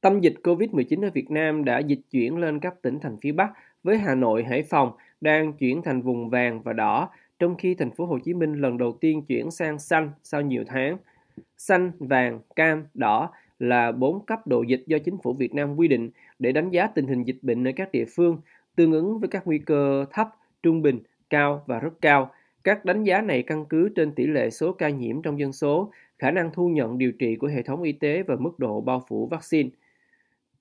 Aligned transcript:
Tâm 0.00 0.20
dịch 0.20 0.34
COVID-19 0.42 1.04
ở 1.04 1.10
Việt 1.14 1.30
Nam 1.30 1.64
đã 1.64 1.78
dịch 1.78 2.00
chuyển 2.10 2.36
lên 2.36 2.60
các 2.60 2.82
tỉnh 2.82 3.00
thành 3.00 3.16
phía 3.22 3.32
Bắc 3.32 3.50
với 3.82 3.98
Hà 3.98 4.14
Nội, 4.14 4.44
Hải 4.44 4.62
Phòng 4.62 4.92
đang 5.20 5.52
chuyển 5.52 5.82
thành 5.82 6.02
vùng 6.02 6.30
vàng 6.30 6.62
và 6.62 6.72
đỏ, 6.72 7.10
trong 7.38 7.56
khi 7.56 7.74
thành 7.74 7.90
phố 7.90 8.06
Hồ 8.06 8.18
Chí 8.18 8.34
Minh 8.34 8.54
lần 8.54 8.78
đầu 8.78 8.92
tiên 9.00 9.22
chuyển 9.22 9.50
sang 9.50 9.78
xanh 9.78 10.10
sau 10.22 10.40
nhiều 10.40 10.64
tháng. 10.66 10.96
Xanh, 11.56 11.92
vàng, 11.98 12.40
cam, 12.56 12.84
đỏ 12.94 13.30
là 13.58 13.92
bốn 13.92 14.24
cấp 14.24 14.46
độ 14.46 14.62
dịch 14.62 14.82
do 14.86 14.98
chính 14.98 15.18
phủ 15.22 15.32
Việt 15.32 15.54
Nam 15.54 15.76
quy 15.76 15.88
định 15.88 16.10
để 16.38 16.52
đánh 16.52 16.70
giá 16.70 16.86
tình 16.86 17.06
hình 17.06 17.24
dịch 17.24 17.38
bệnh 17.42 17.68
ở 17.68 17.70
các 17.76 17.92
địa 17.92 18.04
phương, 18.16 18.38
tương 18.76 18.92
ứng 18.92 19.18
với 19.18 19.28
các 19.28 19.46
nguy 19.46 19.58
cơ 19.58 20.04
thấp, 20.10 20.28
trung 20.62 20.82
bình, 20.82 21.00
cao 21.30 21.64
và 21.66 21.80
rất 21.80 22.00
cao. 22.00 22.30
Các 22.64 22.84
đánh 22.84 23.04
giá 23.04 23.20
này 23.20 23.42
căn 23.42 23.64
cứ 23.64 23.88
trên 23.96 24.12
tỷ 24.12 24.26
lệ 24.26 24.50
số 24.50 24.72
ca 24.72 24.88
nhiễm 24.88 25.22
trong 25.22 25.38
dân 25.38 25.52
số, 25.52 25.92
khả 26.18 26.30
năng 26.30 26.50
thu 26.52 26.68
nhận 26.68 26.98
điều 26.98 27.12
trị 27.12 27.36
của 27.36 27.46
hệ 27.46 27.62
thống 27.62 27.82
y 27.82 27.92
tế 27.92 28.22
và 28.22 28.36
mức 28.36 28.58
độ 28.58 28.80
bao 28.80 29.04
phủ 29.08 29.26
vaccine. 29.26 29.68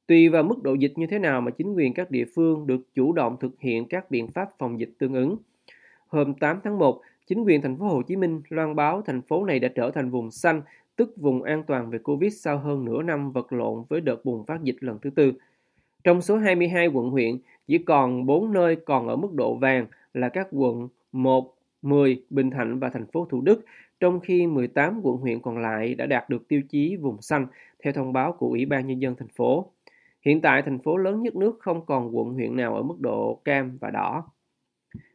Tùy 0.10 0.30
vào 0.30 0.44
mức 0.44 0.64
độ 0.64 0.74
dịch 0.74 0.94
như 0.96 1.08
thế 1.08 1.20
nào 1.20 1.42
mà 1.42 1.52
chính 1.52 1.74
quyền 1.74 1.94
các 1.94 2.12
địa 2.12 2.26
phương 2.36 2.68
được 2.68 2.96
chủ 2.96 3.14
động 3.14 3.38
thực 3.40 3.60
hiện 3.60 3.86
các 3.88 4.12
biện 4.12 4.28
pháp 4.28 4.50
phòng 4.58 4.80
dịch 4.80 4.90
tương 4.98 5.14
ứng. 5.14 5.38
Hôm 6.08 6.34
8 6.34 6.60
tháng 6.64 6.80
1, 6.80 7.02
chính 7.28 7.44
quyền 7.44 7.62
thành 7.62 7.78
phố 7.78 7.86
Hồ 7.86 8.02
Chí 8.02 8.16
Minh 8.16 8.42
loan 8.50 8.76
báo 8.76 9.02
thành 9.02 9.22
phố 9.22 9.46
này 9.46 9.60
đã 9.60 9.68
trở 9.76 9.92
thành 9.92 10.10
vùng 10.10 10.32
xanh, 10.32 10.62
tức 10.96 11.14
vùng 11.18 11.44
an 11.44 11.64
toàn 11.64 11.90
về 11.90 12.00
Covid 12.00 12.34
sau 12.38 12.58
hơn 12.58 12.86
nửa 12.86 13.04
năm 13.04 13.32
vật 13.32 13.54
lộn 13.54 13.84
với 13.90 14.02
đợt 14.02 14.26
bùng 14.26 14.46
phát 14.46 14.64
dịch 14.64 14.76
lần 14.80 15.00
thứ 15.02 15.10
tư. 15.10 15.34
Trong 16.04 16.22
số 16.22 16.38
22 16.38 16.88
quận 16.88 17.10
huyện, 17.10 17.38
chỉ 17.68 17.78
còn 17.78 18.26
4 18.26 18.54
nơi 18.54 18.76
còn 18.76 19.08
ở 19.08 19.16
mức 19.16 19.34
độ 19.34 19.56
vàng 19.56 19.86
là 20.14 20.30
các 20.30 20.48
quận 20.52 20.88
1, 21.12 21.54
10, 21.82 22.24
Bình 22.30 22.50
Thạnh 22.50 22.80
và 22.80 22.90
thành 22.90 23.06
phố 23.06 23.28
Thủ 23.30 23.42
Đức, 23.42 23.66
trong 24.00 24.20
khi 24.20 24.48
18 24.48 25.00
quận 25.04 25.18
huyện 25.18 25.40
còn 25.40 25.58
lại 25.58 25.96
đã 25.96 26.06
đạt 26.06 26.30
được 26.30 26.48
tiêu 26.48 26.62
chí 26.70 26.96
vùng 26.96 27.22
xanh 27.22 27.48
theo 27.84 27.94
thông 27.94 28.14
báo 28.14 28.32
của 28.32 28.48
Ủy 28.48 28.66
ban 28.66 28.88
Nhân 28.88 29.02
dân 29.02 29.16
thành 29.16 29.28
phố. 29.28 29.66
Hiện 30.26 30.42
tại, 30.42 30.62
thành 30.62 30.80
phố 30.80 30.98
lớn 30.98 31.24
nhất 31.24 31.36
nước 31.36 31.58
không 31.60 31.86
còn 31.86 32.18
quận 32.18 32.30
huyện 32.30 32.56
nào 32.56 32.76
ở 32.76 32.84
mức 32.84 33.00
độ 33.00 33.42
cam 33.46 33.78
và 33.82 33.90
đỏ. 33.90 34.24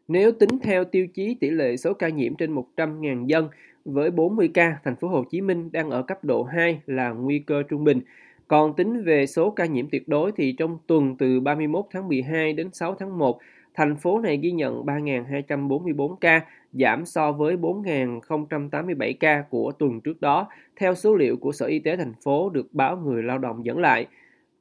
Nếu 0.09 0.33
tính 0.33 0.59
theo 0.63 0.85
tiêu 0.85 1.07
chí 1.15 1.37
tỷ 1.41 1.51
lệ 1.51 1.77
số 1.77 1.95
ca 1.95 2.09
nhiễm 2.09 2.37
trên 2.37 2.55
100.000 2.55 3.27
dân 3.27 3.49
với 3.85 4.11
40 4.11 4.51
ca, 4.55 4.77
thành 4.85 4.97
phố 4.97 5.09
Hồ 5.09 5.25
Chí 5.31 5.41
Minh 5.41 5.73
đang 5.73 5.91
ở 5.91 6.03
cấp 6.03 6.25
độ 6.25 6.43
2 6.43 6.81
là 6.87 7.11
nguy 7.11 7.39
cơ 7.39 7.63
trung 7.63 7.85
bình. 7.85 8.01
Còn 8.49 8.77
tính 8.77 9.03
về 9.03 9.27
số 9.27 9.51
ca 9.51 9.67
nhiễm 9.67 9.91
tuyệt 9.91 10.09
đối 10.09 10.33
thì 10.33 10.53
trong 10.59 10.79
tuần 10.87 11.17
từ 11.17 11.41
31 11.41 11.85
tháng 11.91 12.09
12 12.09 12.53
đến 12.53 12.71
6 12.73 12.95
tháng 12.95 13.19
1, 13.19 13.39
thành 13.75 13.97
phố 13.97 14.21
này 14.21 14.37
ghi 14.37 14.53
nhận 14.53 14.83
3.244 14.87 16.17
ca, 16.17 16.41
giảm 16.73 17.05
so 17.05 17.33
với 17.33 17.57
4.087 17.57 19.15
ca 19.21 19.45
của 19.51 19.73
tuần 19.79 20.01
trước 20.01 20.21
đó, 20.21 20.49
theo 20.77 20.95
số 20.95 21.15
liệu 21.15 21.37
của 21.37 21.53
Sở 21.53 21.67
Y 21.67 21.79
tế 21.79 21.97
thành 21.97 22.13
phố 22.25 22.51
được 22.51 22.67
báo 22.73 22.97
Người 22.97 23.23
Lao 23.23 23.39
động 23.39 23.65
dẫn 23.65 23.79
lại. 23.79 24.07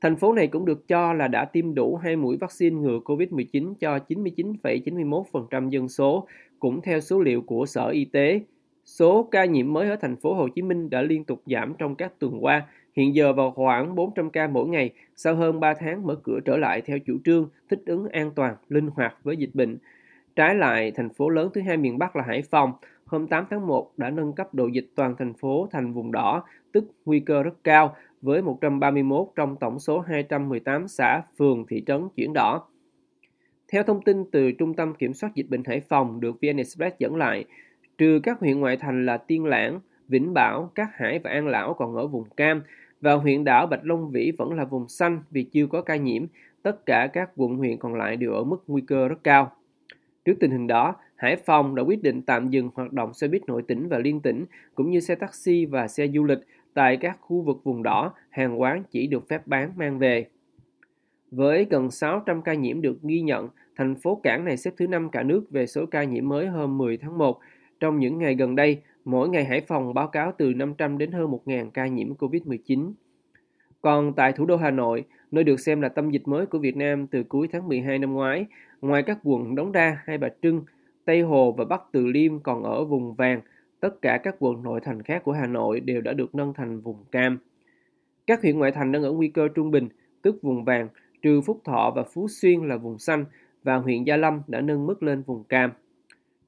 Thành 0.03 0.15
phố 0.15 0.33
này 0.33 0.47
cũng 0.47 0.65
được 0.65 0.87
cho 0.87 1.13
là 1.13 1.27
đã 1.27 1.45
tiêm 1.45 1.75
đủ 1.75 1.95
hai 1.95 2.15
mũi 2.15 2.37
vaccine 2.37 2.81
ngừa 2.81 2.99
COVID-19 3.05 3.73
cho 3.79 3.99
99,91% 4.07 5.69
dân 5.69 5.89
số, 5.89 6.27
cũng 6.59 6.81
theo 6.81 6.99
số 6.99 7.19
liệu 7.19 7.41
của 7.41 7.65
Sở 7.65 7.87
Y 7.87 8.05
tế. 8.05 8.41
Số 8.85 9.27
ca 9.31 9.45
nhiễm 9.45 9.73
mới 9.73 9.89
ở 9.89 9.95
thành 9.95 10.15
phố 10.15 10.33
Hồ 10.33 10.47
Chí 10.47 10.61
Minh 10.61 10.89
đã 10.89 11.01
liên 11.01 11.23
tục 11.23 11.41
giảm 11.45 11.73
trong 11.77 11.95
các 11.95 12.19
tuần 12.19 12.43
qua, 12.45 12.67
hiện 12.95 13.15
giờ 13.15 13.33
vào 13.33 13.51
khoảng 13.51 13.95
400 13.95 14.29
ca 14.29 14.47
mỗi 14.47 14.67
ngày 14.67 14.89
sau 15.15 15.35
hơn 15.35 15.59
3 15.59 15.73
tháng 15.73 16.07
mở 16.07 16.15
cửa 16.23 16.39
trở 16.45 16.57
lại 16.57 16.81
theo 16.81 16.99
chủ 16.99 17.17
trương 17.25 17.49
thích 17.69 17.81
ứng 17.85 18.07
an 18.09 18.31
toàn, 18.35 18.55
linh 18.69 18.87
hoạt 18.87 19.15
với 19.23 19.37
dịch 19.37 19.51
bệnh. 19.53 19.77
Trái 20.35 20.55
lại, 20.55 20.91
thành 20.91 21.09
phố 21.09 21.29
lớn 21.29 21.49
thứ 21.53 21.61
hai 21.61 21.77
miền 21.77 21.97
Bắc 21.97 22.15
là 22.15 22.23
Hải 22.23 22.41
Phòng, 22.41 22.71
hôm 23.05 23.27
8 23.27 23.45
tháng 23.49 23.67
1 23.67 23.91
đã 23.97 24.09
nâng 24.09 24.33
cấp 24.33 24.53
độ 24.53 24.67
dịch 24.67 24.87
toàn 24.95 25.15
thành 25.19 25.33
phố 25.33 25.67
thành 25.71 25.93
vùng 25.93 26.11
đỏ, 26.11 26.43
tức 26.71 26.83
nguy 27.05 27.19
cơ 27.19 27.43
rất 27.43 27.63
cao, 27.63 27.95
với 28.23 28.41
131 28.41 29.27
trong 29.35 29.55
tổng 29.55 29.79
số 29.79 29.99
218 29.99 30.87
xã, 30.87 31.21
phường, 31.37 31.65
thị 31.67 31.83
trấn 31.87 32.09
chuyển 32.15 32.33
đỏ. 32.33 32.67
Theo 33.71 33.83
thông 33.83 34.01
tin 34.01 34.25
từ 34.31 34.51
Trung 34.51 34.73
tâm 34.73 34.93
Kiểm 34.93 35.13
soát 35.13 35.35
Dịch 35.35 35.49
bệnh 35.49 35.63
Hải 35.63 35.79
Phòng 35.79 36.19
được 36.19 36.35
VN 36.41 36.57
Express 36.57 36.97
dẫn 36.99 37.15
lại, 37.15 37.45
trừ 37.97 38.19
các 38.23 38.39
huyện 38.39 38.59
ngoại 38.59 38.77
thành 38.77 39.05
là 39.05 39.17
Tiên 39.17 39.45
Lãng, 39.45 39.79
Vĩnh 40.07 40.33
Bảo, 40.33 40.71
Cát 40.75 40.87
Hải 40.93 41.19
và 41.19 41.29
An 41.29 41.47
Lão 41.47 41.73
còn 41.73 41.95
ở 41.95 42.07
vùng 42.07 42.29
cam, 42.37 42.61
và 43.01 43.13
huyện 43.13 43.43
đảo 43.43 43.67
Bạch 43.67 43.79
Long 43.83 44.09
Vĩ 44.09 44.31
vẫn 44.37 44.53
là 44.53 44.65
vùng 44.65 44.87
xanh 44.87 45.19
vì 45.31 45.43
chưa 45.43 45.67
có 45.67 45.81
ca 45.81 45.95
nhiễm, 45.95 46.25
tất 46.61 46.85
cả 46.85 47.07
các 47.13 47.29
quận 47.35 47.55
huyện 47.55 47.77
còn 47.77 47.95
lại 47.95 48.17
đều 48.17 48.33
ở 48.33 48.43
mức 48.43 48.63
nguy 48.67 48.81
cơ 48.81 49.07
rất 49.07 49.23
cao. 49.23 49.51
Trước 50.25 50.33
tình 50.39 50.51
hình 50.51 50.67
đó, 50.67 50.95
Hải 51.15 51.35
Phòng 51.35 51.75
đã 51.75 51.83
quyết 51.83 52.03
định 52.03 52.21
tạm 52.21 52.49
dừng 52.49 52.69
hoạt 52.75 52.93
động 52.93 53.13
xe 53.13 53.27
buýt 53.27 53.47
nội 53.47 53.61
tỉnh 53.67 53.87
và 53.87 53.97
liên 53.97 54.19
tỉnh, 54.19 54.45
cũng 54.75 54.91
như 54.91 54.99
xe 54.99 55.15
taxi 55.15 55.65
và 55.65 55.87
xe 55.87 56.07
du 56.07 56.23
lịch 56.23 56.39
tại 56.73 56.97
các 56.97 57.17
khu 57.21 57.41
vực 57.41 57.63
vùng 57.63 57.83
đỏ, 57.83 58.13
hàng 58.29 58.61
quán 58.61 58.83
chỉ 58.91 59.07
được 59.07 59.29
phép 59.29 59.47
bán 59.47 59.71
mang 59.75 59.99
về. 59.99 60.27
Với 61.31 61.67
gần 61.69 61.91
600 61.91 62.41
ca 62.41 62.53
nhiễm 62.53 62.81
được 62.81 63.01
ghi 63.01 63.21
nhận, 63.21 63.49
thành 63.75 63.95
phố 63.95 64.19
Cảng 64.23 64.45
này 64.45 64.57
xếp 64.57 64.71
thứ 64.77 64.87
5 64.87 65.09
cả 65.09 65.23
nước 65.23 65.51
về 65.51 65.67
số 65.67 65.85
ca 65.85 66.03
nhiễm 66.03 66.29
mới 66.29 66.47
hôm 66.47 66.77
10 66.77 66.97
tháng 66.97 67.17
1. 67.17 67.39
Trong 67.79 67.99
những 67.99 68.17
ngày 68.17 68.35
gần 68.35 68.55
đây, 68.55 68.81
mỗi 69.05 69.29
ngày 69.29 69.45
Hải 69.45 69.61
Phòng 69.61 69.93
báo 69.93 70.07
cáo 70.07 70.31
từ 70.37 70.53
500 70.53 70.97
đến 70.97 71.11
hơn 71.11 71.31
1.000 71.31 71.69
ca 71.69 71.87
nhiễm 71.87 72.13
COVID-19. 72.13 72.91
Còn 73.81 74.13
tại 74.13 74.31
thủ 74.31 74.45
đô 74.45 74.57
Hà 74.57 74.71
Nội, 74.71 75.05
nơi 75.31 75.43
được 75.43 75.59
xem 75.59 75.81
là 75.81 75.89
tâm 75.89 76.09
dịch 76.09 76.27
mới 76.27 76.45
của 76.45 76.59
Việt 76.59 76.77
Nam 76.77 77.07
từ 77.07 77.23
cuối 77.23 77.47
tháng 77.51 77.67
12 77.67 77.99
năm 77.99 78.13
ngoái, 78.13 78.45
ngoài 78.81 79.03
các 79.03 79.17
quận 79.23 79.55
Đống 79.55 79.71
Đa, 79.71 79.97
Hai 80.05 80.17
Bà 80.17 80.27
Trưng, 80.41 80.63
Tây 81.05 81.21
Hồ 81.21 81.51
và 81.51 81.65
Bắc 81.65 81.81
Từ 81.91 82.07
Liêm 82.07 82.39
còn 82.39 82.63
ở 82.63 82.85
vùng 82.85 83.13
vàng, 83.13 83.41
tất 83.83 84.01
cả 84.01 84.17
các 84.23 84.35
quận 84.39 84.63
nội 84.63 84.79
thành 84.83 85.01
khác 85.01 85.23
của 85.23 85.31
Hà 85.31 85.47
Nội 85.47 85.79
đều 85.79 86.01
đã 86.01 86.13
được 86.13 86.35
nâng 86.35 86.53
thành 86.53 86.79
vùng 86.79 86.97
cam. 87.11 87.37
Các 88.27 88.41
huyện 88.41 88.59
ngoại 88.59 88.71
thành 88.71 88.91
đang 88.91 89.03
ở 89.03 89.11
nguy 89.11 89.27
cơ 89.27 89.47
trung 89.55 89.71
bình, 89.71 89.89
tức 90.21 90.39
vùng 90.41 90.63
vàng, 90.63 90.87
trừ 91.21 91.41
Phúc 91.41 91.61
Thọ 91.63 91.91
và 91.95 92.03
Phú 92.03 92.27
Xuyên 92.27 92.67
là 92.67 92.77
vùng 92.77 92.97
xanh 92.97 93.25
và 93.63 93.75
huyện 93.75 94.03
Gia 94.03 94.17
Lâm 94.17 94.41
đã 94.47 94.61
nâng 94.61 94.85
mức 94.85 95.03
lên 95.03 95.21
vùng 95.21 95.43
cam. 95.43 95.71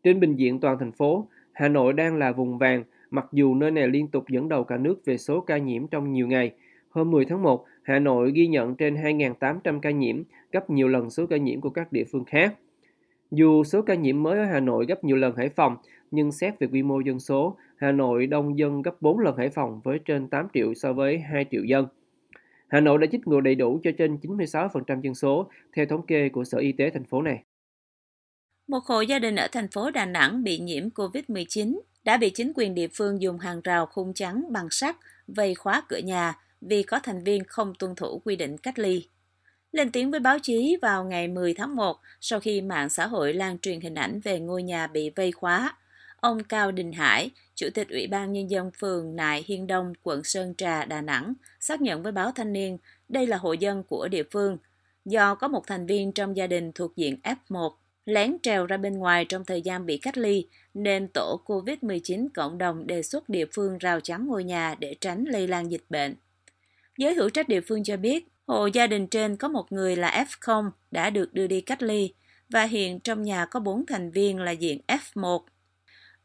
Trên 0.03 0.19
bình 0.19 0.35
diện 0.35 0.59
toàn 0.59 0.77
thành 0.79 0.91
phố, 0.91 1.27
Hà 1.53 1.67
Nội 1.67 1.93
đang 1.93 2.17
là 2.17 2.31
vùng 2.31 2.57
vàng, 2.57 2.83
mặc 3.11 3.25
dù 3.31 3.55
nơi 3.55 3.71
này 3.71 3.87
liên 3.87 4.07
tục 4.07 4.27
dẫn 4.27 4.49
đầu 4.49 4.63
cả 4.63 4.77
nước 4.77 5.05
về 5.05 5.17
số 5.17 5.41
ca 5.41 5.57
nhiễm 5.57 5.87
trong 5.87 6.11
nhiều 6.11 6.27
ngày. 6.27 6.51
Hôm 6.89 7.11
10 7.11 7.25
tháng 7.25 7.43
1, 7.43 7.65
Hà 7.83 7.99
Nội 7.99 8.31
ghi 8.31 8.47
nhận 8.47 8.75
trên 8.75 8.95
2.800 8.95 9.79
ca 9.79 9.91
nhiễm, 9.91 10.23
gấp 10.51 10.69
nhiều 10.69 10.87
lần 10.87 11.09
số 11.09 11.25
ca 11.25 11.37
nhiễm 11.37 11.61
của 11.61 11.69
các 11.69 11.91
địa 11.91 12.03
phương 12.11 12.25
khác. 12.25 12.55
Dù 13.31 13.63
số 13.63 13.81
ca 13.81 13.95
nhiễm 13.95 14.23
mới 14.23 14.39
ở 14.39 14.45
Hà 14.45 14.59
Nội 14.59 14.85
gấp 14.85 15.03
nhiều 15.03 15.17
lần 15.17 15.35
Hải 15.35 15.49
Phòng, 15.49 15.77
nhưng 16.15 16.31
xét 16.31 16.59
về 16.59 16.67
quy 16.67 16.83
mô 16.83 16.99
dân 16.99 17.19
số, 17.19 17.57
Hà 17.77 17.91
Nội 17.91 18.27
đông 18.27 18.59
dân 18.59 18.81
gấp 18.81 19.01
4 19.01 19.19
lần 19.19 19.37
Hải 19.37 19.49
Phòng 19.49 19.81
với 19.83 19.99
trên 20.05 20.27
8 20.27 20.47
triệu 20.53 20.73
so 20.73 20.93
với 20.93 21.19
2 21.19 21.45
triệu 21.51 21.63
dân. 21.63 21.87
Hà 22.67 22.79
Nội 22.79 22.97
đã 22.97 23.07
chích 23.11 23.27
ngừa 23.27 23.41
đầy 23.41 23.55
đủ 23.55 23.79
cho 23.83 23.91
trên 23.97 24.17
96% 24.17 25.01
dân 25.01 25.15
số, 25.15 25.49
theo 25.75 25.85
thống 25.85 26.05
kê 26.05 26.29
của 26.29 26.43
Sở 26.43 26.57
Y 26.57 26.71
tế 26.71 26.89
thành 26.89 27.05
phố 27.05 27.21
này. 27.21 27.43
Một 28.67 28.83
hộ 28.85 29.01
gia 29.01 29.19
đình 29.19 29.35
ở 29.35 29.47
thành 29.51 29.67
phố 29.67 29.91
Đà 29.91 30.05
Nẵng 30.05 30.43
bị 30.43 30.59
nhiễm 30.59 30.89
COVID-19 30.89 31.79
đã 32.03 32.17
bị 32.17 32.29
chính 32.29 32.51
quyền 32.55 32.75
địa 32.75 32.87
phương 32.93 33.21
dùng 33.21 33.39
hàng 33.39 33.61
rào 33.63 33.85
khung 33.85 34.13
trắng 34.13 34.43
bằng 34.51 34.67
sắt 34.71 34.95
vây 35.27 35.55
khóa 35.55 35.81
cửa 35.89 35.97
nhà 35.97 36.33
vì 36.61 36.83
có 36.83 36.99
thành 36.99 37.23
viên 37.23 37.43
không 37.43 37.73
tuân 37.79 37.95
thủ 37.95 38.21
quy 38.25 38.35
định 38.35 38.57
cách 38.57 38.79
ly. 38.79 39.07
Lên 39.71 39.91
tiếng 39.91 40.11
với 40.11 40.19
báo 40.19 40.39
chí 40.39 40.77
vào 40.81 41.03
ngày 41.03 41.27
10 41.27 41.53
tháng 41.53 41.75
1 41.75 41.97
sau 42.21 42.39
khi 42.39 42.61
mạng 42.61 42.89
xã 42.89 43.07
hội 43.07 43.33
lan 43.33 43.59
truyền 43.59 43.81
hình 43.81 43.95
ảnh 43.95 44.19
về 44.23 44.39
ngôi 44.39 44.63
nhà 44.63 44.87
bị 44.87 45.11
vây 45.15 45.31
khóa, 45.31 45.77
ông 46.17 46.43
Cao 46.43 46.71
Đình 46.71 46.91
Hải, 46.91 47.31
Chủ 47.55 47.67
tịch 47.73 47.89
Ủy 47.89 48.07
ban 48.07 48.31
Nhân 48.31 48.49
dân 48.49 48.71
phường 48.79 49.15
Nại 49.15 49.43
Hiên 49.47 49.67
Đông, 49.67 49.93
quận 50.03 50.23
Sơn 50.23 50.55
Trà, 50.55 50.85
Đà 50.85 51.01
Nẵng, 51.01 51.33
xác 51.59 51.81
nhận 51.81 52.03
với 52.03 52.11
báo 52.11 52.31
Thanh 52.31 52.53
niên 52.53 52.77
đây 53.09 53.27
là 53.27 53.37
hộ 53.37 53.53
dân 53.53 53.83
của 53.83 54.07
địa 54.07 54.23
phương. 54.31 54.57
Do 55.05 55.35
có 55.35 55.47
một 55.47 55.67
thành 55.67 55.85
viên 55.85 56.11
trong 56.11 56.37
gia 56.37 56.47
đình 56.47 56.71
thuộc 56.71 56.95
diện 56.95 57.17
F1 57.23 57.71
lén 58.05 58.37
trèo 58.43 58.65
ra 58.65 58.77
bên 58.77 58.97
ngoài 58.97 59.25
trong 59.25 59.45
thời 59.45 59.61
gian 59.61 59.85
bị 59.85 59.97
cách 59.97 60.17
ly, 60.17 60.47
nên 60.73 61.07
tổ 61.13 61.41
COVID-19 61.45 62.27
cộng 62.33 62.57
đồng 62.57 62.87
đề 62.87 63.03
xuất 63.03 63.29
địa 63.29 63.45
phương 63.53 63.77
rào 63.77 63.99
chắn 63.99 64.27
ngôi 64.27 64.43
nhà 64.43 64.75
để 64.79 64.95
tránh 65.01 65.23
lây 65.27 65.47
lan 65.47 65.71
dịch 65.71 65.83
bệnh. 65.89 66.15
Giới 66.97 67.13
hữu 67.13 67.29
trách 67.29 67.47
địa 67.47 67.61
phương 67.61 67.83
cho 67.83 67.97
biết, 67.97 68.27
hộ 68.47 68.65
gia 68.65 68.87
đình 68.87 69.07
trên 69.07 69.37
có 69.37 69.47
một 69.47 69.71
người 69.71 69.95
là 69.95 70.25
F0 70.29 70.69
đã 70.91 71.09
được 71.09 71.33
đưa 71.33 71.47
đi 71.47 71.61
cách 71.61 71.83
ly 71.83 72.13
và 72.49 72.63
hiện 72.63 72.99
trong 72.99 73.23
nhà 73.23 73.45
có 73.45 73.59
4 73.59 73.85
thành 73.85 74.11
viên 74.11 74.39
là 74.39 74.51
diện 74.51 74.81
F1. 74.87 75.39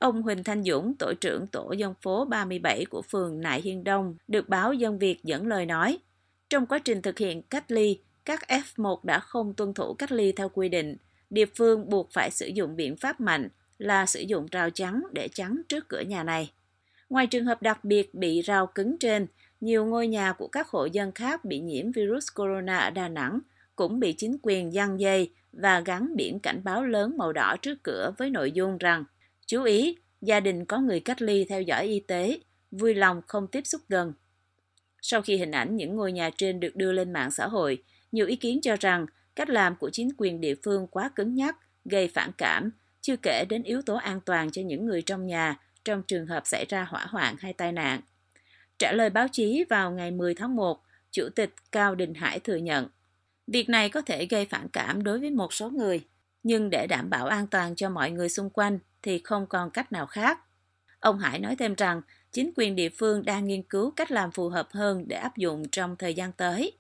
Ông 0.01 0.23
Huỳnh 0.23 0.45
Thanh 0.45 0.65
Dũng, 0.65 0.95
tổ 0.99 1.13
trưởng 1.21 1.47
tổ 1.47 1.73
dân 1.73 1.95
phố 2.03 2.25
37 2.25 2.85
của 2.91 3.03
phường 3.03 3.41
Nại 3.41 3.61
Hiên 3.61 3.85
Đông, 3.85 4.17
được 4.29 4.49
báo 4.49 4.73
Dân 4.73 4.99
Việt 4.99 5.25
dẫn 5.25 5.47
lời 5.47 5.67
nói. 5.67 5.99
Trong 6.51 6.67
quá 6.67 6.79
trình 6.79 7.03
thực 7.03 7.19
hiện 7.19 7.43
cách 7.43 7.71
ly, 7.71 7.99
các 8.25 8.41
F1 8.49 9.01
đã 9.03 9.19
không 9.19 9.55
tuân 9.55 9.75
thủ 9.75 9.95
cách 9.95 10.13
ly 10.13 10.33
theo 10.33 10.49
quy 10.49 10.69
định. 10.69 10.97
Địa 11.31 11.47
phương 11.57 11.89
buộc 11.89 12.13
phải 12.13 12.31
sử 12.31 12.47
dụng 12.47 12.77
biện 12.77 12.97
pháp 12.97 13.21
mạnh 13.21 13.49
là 13.79 14.07
sử 14.07 14.21
dụng 14.21 14.47
rào 14.51 14.71
chắn 14.71 15.03
để 15.13 15.29
chắn 15.29 15.63
trước 15.69 15.89
cửa 15.89 16.01
nhà 16.01 16.23
này. 16.25 16.53
Ngoài 17.09 17.27
trường 17.27 17.45
hợp 17.45 17.63
đặc 17.63 17.85
biệt 17.85 18.15
bị 18.15 18.43
rào 18.43 18.67
cứng 18.67 18.99
trên, 18.99 19.27
nhiều 19.61 19.85
ngôi 19.85 20.07
nhà 20.07 20.33
của 20.33 20.49
các 20.49 20.69
hộ 20.69 20.85
dân 20.85 21.13
khác 21.13 21.45
bị 21.45 21.61
nhiễm 21.61 21.93
virus 21.93 22.27
corona 22.35 22.79
ở 22.79 22.91
Đà 22.91 23.09
Nẵng 23.09 23.39
cũng 23.77 24.01
bị 24.01 24.13
chính 24.13 24.37
quyền 24.43 24.73
giăng 24.73 25.01
dây 25.01 25.31
và 25.53 25.81
gắn 25.81 26.17
biển 26.17 26.41
cảnh 26.41 26.61
báo 26.65 26.85
lớn 26.85 27.17
màu 27.17 27.33
đỏ 27.33 27.57
trước 27.63 27.83
cửa 27.83 28.13
với 28.19 28.31
nội 28.31 28.53
dung 28.53 28.79
rằng 28.79 29.05
Chú 29.51 29.63
ý, 29.63 29.99
gia 30.21 30.41
đình 30.41 30.65
có 30.65 30.79
người 30.79 31.01
cách 31.01 31.23
ly 31.23 31.45
theo 31.49 31.63
dõi 31.63 31.85
y 31.85 32.01
tế, 32.01 32.41
vui 32.71 32.95
lòng 32.95 33.23
không 33.27 33.47
tiếp 33.47 33.67
xúc 33.67 33.81
gần. 33.89 34.13
Sau 35.03 35.23
khi 35.23 35.37
hình 35.37 35.51
ảnh 35.51 35.77
những 35.77 35.97
ngôi 35.97 36.13
nhà 36.13 36.31
trên 36.37 36.61
được 36.61 36.77
đưa 36.77 36.93
lên 36.93 37.13
mạng 37.13 37.31
xã 37.31 37.47
hội, 37.47 37.83
nhiều 38.13 38.27
ý 38.27 38.37
kiến 38.37 38.61
cho 38.63 38.77
rằng 38.81 39.07
cách 39.37 39.51
làm 39.51 39.77
của 39.77 39.91
chính 39.91 40.09
quyền 40.17 40.41
địa 40.41 40.55
phương 40.65 40.87
quá 40.87 41.11
cứng 41.17 41.35
nhắc, 41.35 41.57
gây 41.85 42.09
phản 42.09 42.31
cảm, 42.39 42.71
chưa 43.01 43.17
kể 43.17 43.45
đến 43.49 43.63
yếu 43.63 43.83
tố 43.83 43.95
an 43.95 44.21
toàn 44.21 44.51
cho 44.51 44.63
những 44.63 44.87
người 44.87 45.03
trong 45.03 45.27
nhà 45.27 45.57
trong 45.85 46.03
trường 46.03 46.27
hợp 46.27 46.43
xảy 46.47 46.65
ra 46.69 46.85
hỏa 46.85 47.07
hoạn 47.07 47.37
hay 47.39 47.53
tai 47.53 47.73
nạn. 47.73 48.01
Trả 48.79 48.93
lời 48.93 49.11
báo 49.11 49.27
chí 49.33 49.65
vào 49.71 49.91
ngày 49.91 50.11
10 50.11 50.35
tháng 50.35 50.57
1, 50.57 50.83
Chủ 51.11 51.29
tịch 51.37 51.55
Cao 51.73 51.95
Đình 51.95 52.15
Hải 52.15 52.41
thừa 52.41 52.57
nhận, 52.57 52.89
việc 53.47 53.69
này 53.69 53.89
có 53.89 54.01
thể 54.01 54.27
gây 54.27 54.47
phản 54.47 54.69
cảm 54.69 55.05
đối 55.05 55.21
với 55.21 55.31
một 55.31 55.53
số 55.53 55.71
người, 55.71 56.01
nhưng 56.43 56.71
để 56.71 56.87
đảm 56.87 57.11
bảo 57.11 57.27
an 57.27 57.47
toàn 57.47 57.77
cho 57.77 57.91
mọi 57.91 58.11
người 58.11 58.29
xung 58.29 58.51
quanh 58.51 58.79
thì 59.03 59.21
không 59.25 59.47
còn 59.47 59.71
cách 59.71 59.93
nào 59.93 60.07
khác. 60.07 60.39
Ông 61.01 61.19
Hải 61.19 61.39
nói 61.39 61.57
thêm 61.57 61.75
rằng, 61.75 62.03
chính 62.33 62.51
quyền 62.57 62.77
địa 62.77 62.89
phương 62.89 63.25
đang 63.25 63.47
nghiên 63.47 63.63
cứu 63.63 63.91
cách 63.91 64.11
làm 64.11 64.31
phù 64.31 64.49
hợp 64.49 64.69
hơn 64.71 65.05
để 65.09 65.17
áp 65.17 65.37
dụng 65.37 65.69
trong 65.69 65.97
thời 65.97 66.15
gian 66.15 66.33
tới. 66.33 66.73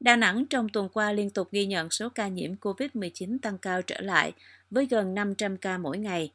Đà 0.00 0.16
Nẵng 0.16 0.46
trong 0.46 0.68
tuần 0.68 0.88
qua 0.88 1.12
liên 1.12 1.30
tục 1.30 1.48
ghi 1.52 1.66
nhận 1.66 1.90
số 1.90 2.08
ca 2.08 2.28
nhiễm 2.28 2.54
COVID-19 2.54 3.38
tăng 3.42 3.58
cao 3.58 3.82
trở 3.82 4.00
lại 4.00 4.32
với 4.70 4.86
gần 4.86 5.14
500 5.14 5.56
ca 5.56 5.78
mỗi 5.78 5.98
ngày. 5.98 6.32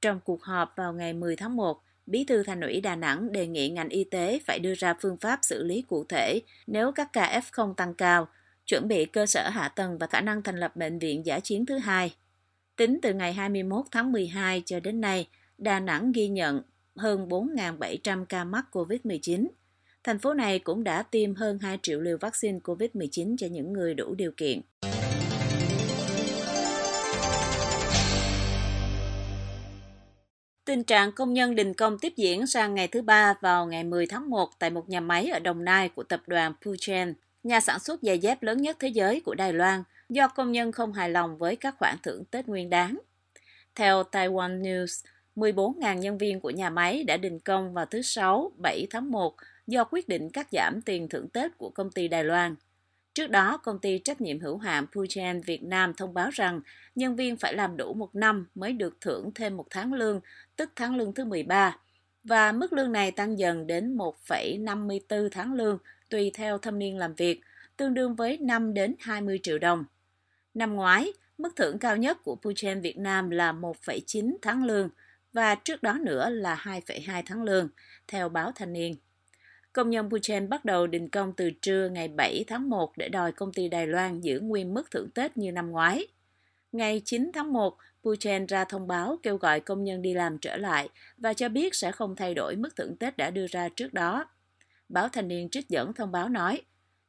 Trong 0.00 0.20
cuộc 0.24 0.42
họp 0.42 0.72
vào 0.76 0.92
ngày 0.92 1.12
10 1.12 1.36
tháng 1.36 1.56
1, 1.56 1.82
Bí 2.06 2.24
thư 2.24 2.42
Thành 2.42 2.60
ủy 2.60 2.80
Đà 2.80 2.96
Nẵng 2.96 3.32
đề 3.32 3.46
nghị 3.46 3.68
ngành 3.68 3.88
y 3.88 4.04
tế 4.04 4.40
phải 4.46 4.58
đưa 4.58 4.74
ra 4.74 4.94
phương 5.00 5.16
pháp 5.16 5.38
xử 5.42 5.62
lý 5.62 5.82
cụ 5.82 6.04
thể 6.08 6.40
nếu 6.66 6.92
các 6.92 7.12
ca 7.12 7.40
F0 7.40 7.74
tăng 7.74 7.94
cao, 7.94 8.28
chuẩn 8.66 8.88
bị 8.88 9.04
cơ 9.04 9.26
sở 9.26 9.48
hạ 9.48 9.68
tầng 9.68 9.98
và 9.98 10.06
khả 10.06 10.20
năng 10.20 10.42
thành 10.42 10.56
lập 10.56 10.76
bệnh 10.76 10.98
viện 10.98 11.26
giả 11.26 11.40
chiến 11.40 11.66
thứ 11.66 11.78
hai. 11.78 12.14
Tính 12.76 12.98
từ 13.02 13.14
ngày 13.14 13.32
21 13.32 13.84
tháng 13.90 14.12
12 14.12 14.62
cho 14.66 14.80
đến 14.80 15.00
nay, 15.00 15.28
Đà 15.58 15.80
Nẵng 15.80 16.12
ghi 16.12 16.28
nhận 16.28 16.62
hơn 16.96 17.28
4.700 17.28 18.24
ca 18.24 18.44
mắc 18.44 18.64
COVID-19. 18.72 19.46
Thành 20.04 20.18
phố 20.18 20.34
này 20.34 20.58
cũng 20.58 20.84
đã 20.84 21.02
tiêm 21.02 21.34
hơn 21.34 21.58
2 21.58 21.78
triệu 21.82 22.00
liều 22.00 22.18
vaccine 22.18 22.58
COVID-19 22.58 23.36
cho 23.38 23.46
những 23.46 23.72
người 23.72 23.94
đủ 23.94 24.14
điều 24.14 24.32
kiện. 24.36 24.60
Tình 30.64 30.84
trạng 30.84 31.12
công 31.12 31.32
nhân 31.32 31.54
đình 31.54 31.74
công 31.74 31.98
tiếp 31.98 32.12
diễn 32.16 32.46
sang 32.46 32.74
ngày 32.74 32.88
thứ 32.88 33.02
ba 33.02 33.34
vào 33.40 33.66
ngày 33.66 33.84
10 33.84 34.06
tháng 34.06 34.30
1 34.30 34.50
tại 34.58 34.70
một 34.70 34.88
nhà 34.88 35.00
máy 35.00 35.28
ở 35.28 35.38
Đồng 35.38 35.64
Nai 35.64 35.88
của 35.88 36.02
tập 36.02 36.22
đoàn 36.26 36.54
Puchen, 36.62 37.14
nhà 37.42 37.60
sản 37.60 37.80
xuất 37.80 38.00
giày 38.02 38.18
dép 38.18 38.42
lớn 38.42 38.62
nhất 38.62 38.76
thế 38.80 38.88
giới 38.88 39.20
của 39.20 39.34
Đài 39.34 39.52
Loan, 39.52 39.82
do 40.14 40.28
công 40.28 40.52
nhân 40.52 40.72
không 40.72 40.92
hài 40.92 41.10
lòng 41.10 41.38
với 41.38 41.56
các 41.56 41.74
khoản 41.78 41.96
thưởng 42.02 42.24
Tết 42.24 42.48
Nguyên 42.48 42.70
đáng. 42.70 42.98
Theo 43.74 44.02
Taiwan 44.02 44.62
News, 44.62 45.04
14.000 45.36 45.94
nhân 45.94 46.18
viên 46.18 46.40
của 46.40 46.50
nhà 46.50 46.70
máy 46.70 47.04
đã 47.04 47.16
đình 47.16 47.38
công 47.40 47.72
vào 47.72 47.86
thứ 47.86 48.02
Sáu, 48.02 48.52
7 48.62 48.86
tháng 48.90 49.10
1 49.10 49.36
do 49.66 49.84
quyết 49.84 50.08
định 50.08 50.30
cắt 50.30 50.48
giảm 50.52 50.80
tiền 50.82 51.08
thưởng 51.08 51.28
Tết 51.28 51.58
của 51.58 51.70
công 51.70 51.90
ty 51.90 52.08
Đài 52.08 52.24
Loan. 52.24 52.54
Trước 53.14 53.30
đó, 53.30 53.56
công 53.56 53.78
ty 53.78 53.98
trách 53.98 54.20
nhiệm 54.20 54.40
hữu 54.40 54.58
hạn 54.58 54.86
Puchen 54.92 55.40
Việt 55.40 55.62
Nam 55.62 55.94
thông 55.94 56.14
báo 56.14 56.30
rằng 56.30 56.60
nhân 56.94 57.16
viên 57.16 57.36
phải 57.36 57.54
làm 57.54 57.76
đủ 57.76 57.94
một 57.94 58.14
năm 58.14 58.46
mới 58.54 58.72
được 58.72 58.96
thưởng 59.00 59.30
thêm 59.34 59.56
một 59.56 59.66
tháng 59.70 59.92
lương, 59.92 60.20
tức 60.56 60.70
tháng 60.76 60.96
lương 60.96 61.14
thứ 61.14 61.24
13, 61.24 61.78
và 62.24 62.52
mức 62.52 62.72
lương 62.72 62.92
này 62.92 63.10
tăng 63.10 63.38
dần 63.38 63.66
đến 63.66 63.96
1,54 63.96 65.28
tháng 65.32 65.54
lương 65.54 65.78
tùy 66.08 66.30
theo 66.34 66.58
thâm 66.58 66.78
niên 66.78 66.98
làm 66.98 67.14
việc, 67.14 67.40
tương 67.76 67.94
đương 67.94 68.14
với 68.14 68.38
5 68.38 68.74
đến 68.74 68.94
20 68.98 69.40
triệu 69.42 69.58
đồng. 69.58 69.84
Năm 70.54 70.74
ngoái, 70.74 71.12
mức 71.38 71.56
thưởng 71.56 71.78
cao 71.78 71.96
nhất 71.96 72.18
của 72.24 72.36
Puchen 72.36 72.80
Việt 72.80 72.98
Nam 72.98 73.30
là 73.30 73.52
1,9 73.52 74.36
tháng 74.42 74.64
lương 74.64 74.88
và 75.32 75.54
trước 75.54 75.82
đó 75.82 75.98
nữa 76.02 76.30
là 76.30 76.56
2,2 76.64 77.22
tháng 77.26 77.42
lương, 77.42 77.68
theo 78.08 78.28
báo 78.28 78.52
Thanh 78.54 78.72
niên. 78.72 78.94
Công 79.72 79.90
nhân 79.90 80.10
Puchen 80.10 80.48
bắt 80.48 80.64
đầu 80.64 80.86
đình 80.86 81.08
công 81.08 81.32
từ 81.32 81.50
trưa 81.62 81.88
ngày 81.88 82.08
7 82.08 82.44
tháng 82.46 82.70
1 82.70 82.92
để 82.96 83.08
đòi 83.08 83.32
công 83.32 83.52
ty 83.52 83.68
Đài 83.68 83.86
Loan 83.86 84.20
giữ 84.20 84.40
nguyên 84.40 84.74
mức 84.74 84.90
thưởng 84.90 85.10
Tết 85.14 85.36
như 85.36 85.52
năm 85.52 85.70
ngoái. 85.70 86.06
Ngày 86.72 87.02
9 87.04 87.30
tháng 87.34 87.52
1, 87.52 87.76
Puchen 88.02 88.46
ra 88.46 88.64
thông 88.64 88.86
báo 88.86 89.18
kêu 89.22 89.36
gọi 89.36 89.60
công 89.60 89.84
nhân 89.84 90.02
đi 90.02 90.14
làm 90.14 90.38
trở 90.38 90.56
lại 90.56 90.88
và 91.18 91.34
cho 91.34 91.48
biết 91.48 91.74
sẽ 91.74 91.92
không 91.92 92.16
thay 92.16 92.34
đổi 92.34 92.56
mức 92.56 92.76
thưởng 92.76 92.96
Tết 92.96 93.16
đã 93.16 93.30
đưa 93.30 93.46
ra 93.46 93.68
trước 93.68 93.94
đó. 93.94 94.24
Báo 94.88 95.08
Thanh 95.08 95.28
niên 95.28 95.48
trích 95.48 95.68
dẫn 95.68 95.92
thông 95.92 96.12
báo 96.12 96.28
nói, 96.28 96.62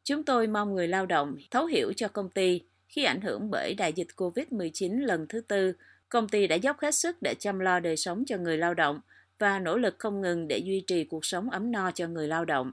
Chúng 0.04 0.24
tôi 0.24 0.48
mong 0.48 0.74
người 0.74 0.88
lao 0.88 1.06
động 1.06 1.36
thấu 1.52 1.66
hiểu 1.66 1.94
cho 1.96 2.08
công 2.08 2.30
ty 2.30 2.62
khi 2.96 3.04
ảnh 3.04 3.22
hưởng 3.22 3.52
bởi 3.52 3.74
đại 3.74 3.94
dịch 3.94 4.08
COVID-19 4.16 5.06
lần 5.06 5.28
thứ 5.28 5.42
tư, 5.42 5.74
công 6.10 6.30
ty 6.30 6.48
đã 6.48 6.56
dốc 6.56 6.80
hết 6.80 6.96
sức 6.96 7.18
để 7.22 7.36
chăm 7.40 7.60
lo 7.60 7.80
đời 7.80 7.98
sống 7.98 8.24
cho 8.28 8.38
người 8.38 8.58
lao 8.58 8.74
động– 8.74 9.00
và 9.40 9.60
nỗ 9.60 9.78
lực 9.78 9.96
không 9.98 10.22
ngừng 10.22 10.48
để 10.48 10.58
duy 10.58 10.84
trì 10.88 11.04
cuộc 11.04 11.26
sống 11.26 11.50
ấm 11.50 11.72
no 11.72 11.92
cho 11.92 12.08
người 12.08 12.28
lao 12.28 12.46
động. 12.46 12.72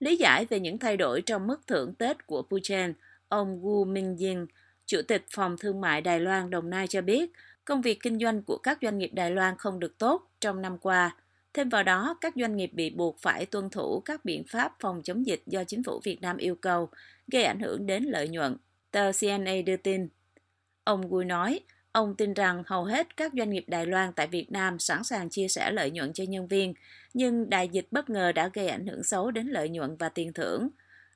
Lý 0.00 0.16
giải 0.16 0.44
về 0.44 0.60
những 0.60 0.78
thay 0.78 0.96
đổi 0.96 1.22
trong 1.22 1.46
mức 1.46 1.66
thưởng 1.66 1.94
Tết 1.94 2.26
của 2.26 2.42
Puchen, 2.42 2.94
ông 3.28 3.62
Wu 3.62 3.92
Mingjing, 3.92 4.46
Chủ 4.86 5.02
tịch 5.08 5.24
Phòng 5.30 5.56
Thương 5.58 5.80
mại 5.80 6.00
Đài 6.00 6.20
Loan 6.20 6.50
Đồng 6.50 6.70
Nai 6.70 6.86
cho 6.86 7.02
biết, 7.02 7.32
công 7.64 7.82
việc 7.82 7.98
kinh 8.02 8.18
doanh 8.18 8.42
của 8.42 8.58
các 8.58 8.78
doanh 8.82 8.98
nghiệp 8.98 9.10
Đài 9.12 9.30
Loan 9.30 9.54
không 9.58 9.80
được 9.80 9.98
tốt 9.98 10.30
trong 10.40 10.62
năm 10.62 10.78
qua. 10.78 11.16
Thêm 11.54 11.68
vào 11.68 11.82
đó, 11.82 12.16
các 12.20 12.34
doanh 12.36 12.56
nghiệp 12.56 12.70
bị 12.72 12.90
buộc 12.90 13.18
phải 13.18 13.46
tuân 13.46 13.70
thủ 13.70 14.00
các 14.04 14.24
biện 14.24 14.44
pháp 14.48 14.76
phòng 14.80 15.02
chống 15.02 15.26
dịch 15.26 15.42
do 15.46 15.64
chính 15.64 15.82
phủ 15.82 16.00
Việt 16.04 16.22
Nam 16.22 16.36
yêu 16.36 16.54
cầu, 16.54 16.88
gây 17.32 17.44
ảnh 17.44 17.60
hưởng 17.60 17.86
đến 17.86 18.04
lợi 18.04 18.28
nhuận. 18.28 18.56
Tờ 18.90 19.12
CNA 19.20 19.62
đưa 19.66 19.76
tin. 19.76 20.08
Ông 20.84 21.10
Gui 21.10 21.24
nói, 21.24 21.60
Ông 21.92 22.14
tin 22.14 22.34
rằng 22.34 22.62
hầu 22.66 22.84
hết 22.84 23.16
các 23.16 23.32
doanh 23.38 23.50
nghiệp 23.50 23.64
Đài 23.66 23.86
Loan 23.86 24.12
tại 24.12 24.26
Việt 24.26 24.52
Nam 24.52 24.78
sẵn 24.78 25.04
sàng 25.04 25.30
chia 25.30 25.48
sẻ 25.48 25.70
lợi 25.70 25.90
nhuận 25.90 26.12
cho 26.12 26.24
nhân 26.28 26.48
viên, 26.48 26.74
nhưng 27.14 27.50
đại 27.50 27.68
dịch 27.68 27.86
bất 27.90 28.10
ngờ 28.10 28.32
đã 28.32 28.50
gây 28.54 28.68
ảnh 28.68 28.86
hưởng 28.86 29.02
xấu 29.04 29.30
đến 29.30 29.46
lợi 29.46 29.68
nhuận 29.68 29.96
và 29.96 30.08
tiền 30.08 30.32
thưởng. 30.32 30.68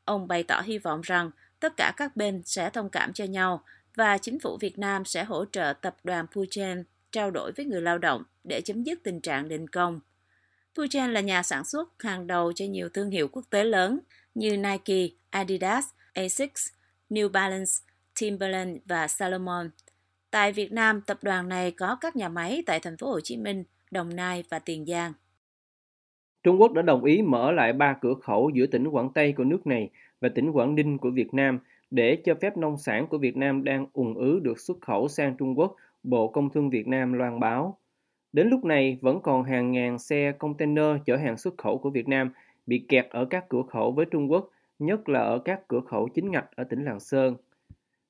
Ông 0.04 0.28
bày 0.28 0.42
tỏ 0.42 0.60
hy 0.60 0.78
vọng 0.78 1.00
rằng 1.00 1.30
tất 1.60 1.76
cả 1.76 1.92
các 1.96 2.16
bên 2.16 2.42
sẽ 2.44 2.70
thông 2.70 2.90
cảm 2.90 3.12
cho 3.12 3.24
nhau 3.24 3.64
và 3.94 4.18
chính 4.18 4.40
phủ 4.40 4.58
Việt 4.60 4.78
Nam 4.78 5.04
sẽ 5.04 5.24
hỗ 5.24 5.44
trợ 5.44 5.72
tập 5.80 5.96
đoàn 6.04 6.26
Puchen 6.26 6.84
trao 7.12 7.30
đổi 7.30 7.52
với 7.56 7.66
người 7.66 7.80
lao 7.80 7.98
động 7.98 8.22
để 8.44 8.60
chấm 8.60 8.82
dứt 8.82 8.98
tình 9.02 9.20
trạng 9.20 9.48
đình 9.48 9.68
công. 9.68 10.00
Puchen 10.74 11.12
là 11.12 11.20
nhà 11.20 11.42
sản 11.42 11.64
xuất 11.64 12.02
hàng 12.02 12.26
đầu 12.26 12.52
cho 12.52 12.64
nhiều 12.64 12.88
thương 12.88 13.10
hiệu 13.10 13.28
quốc 13.28 13.44
tế 13.50 13.64
lớn 13.64 13.98
như 14.34 14.56
Nike, 14.56 15.14
Adidas, 15.30 15.86
Asics, 16.14 16.68
New 17.12 17.28
Balance, 17.28 17.72
Timberland 18.20 18.76
và 18.86 19.08
Salomon– 19.08 19.70
Tại 20.32 20.52
Việt 20.52 20.72
Nam, 20.72 21.00
tập 21.00 21.18
đoàn 21.22 21.48
này 21.48 21.70
có 21.70 21.96
các 22.00 22.16
nhà 22.16 22.28
máy 22.28 22.62
tại 22.66 22.80
thành 22.80 22.96
phố 22.96 23.06
Hồ 23.06 23.20
Chí 23.20 23.36
Minh, 23.36 23.64
Đồng 23.90 24.16
Nai 24.16 24.44
và 24.50 24.58
Tiền 24.58 24.86
Giang. 24.86 25.12
Trung 26.42 26.60
Quốc 26.60 26.72
đã 26.72 26.82
đồng 26.82 27.04
ý 27.04 27.22
mở 27.22 27.52
lại 27.52 27.72
ba 27.72 27.96
cửa 28.00 28.14
khẩu 28.22 28.50
giữa 28.54 28.66
tỉnh 28.66 28.88
Quảng 28.88 29.12
Tây 29.14 29.32
của 29.32 29.44
nước 29.44 29.66
này 29.66 29.90
và 30.20 30.28
tỉnh 30.28 30.50
Quảng 30.50 30.74
Ninh 30.74 30.98
của 30.98 31.10
Việt 31.10 31.34
Nam 31.34 31.58
để 31.90 32.16
cho 32.24 32.34
phép 32.34 32.56
nông 32.56 32.78
sản 32.78 33.06
của 33.06 33.18
Việt 33.18 33.36
Nam 33.36 33.64
đang 33.64 33.86
ùn 33.92 34.14
ứ 34.14 34.40
được 34.42 34.60
xuất 34.60 34.80
khẩu 34.80 35.08
sang 35.08 35.36
Trung 35.36 35.58
Quốc, 35.58 35.76
Bộ 36.02 36.28
Công 36.28 36.50
Thương 36.50 36.70
Việt 36.70 36.86
Nam 36.86 37.12
loan 37.12 37.40
báo. 37.40 37.78
Đến 38.32 38.48
lúc 38.48 38.64
này, 38.64 38.98
vẫn 39.00 39.20
còn 39.22 39.44
hàng 39.44 39.72
ngàn 39.72 39.98
xe 39.98 40.32
container 40.38 40.96
chở 41.06 41.16
hàng 41.16 41.36
xuất 41.36 41.54
khẩu 41.58 41.78
của 41.78 41.90
Việt 41.90 42.08
Nam 42.08 42.32
bị 42.66 42.84
kẹt 42.88 43.06
ở 43.10 43.24
các 43.24 43.48
cửa 43.48 43.62
khẩu 43.68 43.92
với 43.92 44.06
Trung 44.10 44.30
Quốc, 44.30 44.50
nhất 44.86 45.08
là 45.08 45.20
ở 45.20 45.38
các 45.38 45.68
cửa 45.68 45.80
khẩu 45.80 46.08
chính 46.08 46.30
ngạch 46.30 46.56
ở 46.56 46.64
tỉnh 46.64 46.84
Lạng 46.84 47.00
Sơn. 47.00 47.36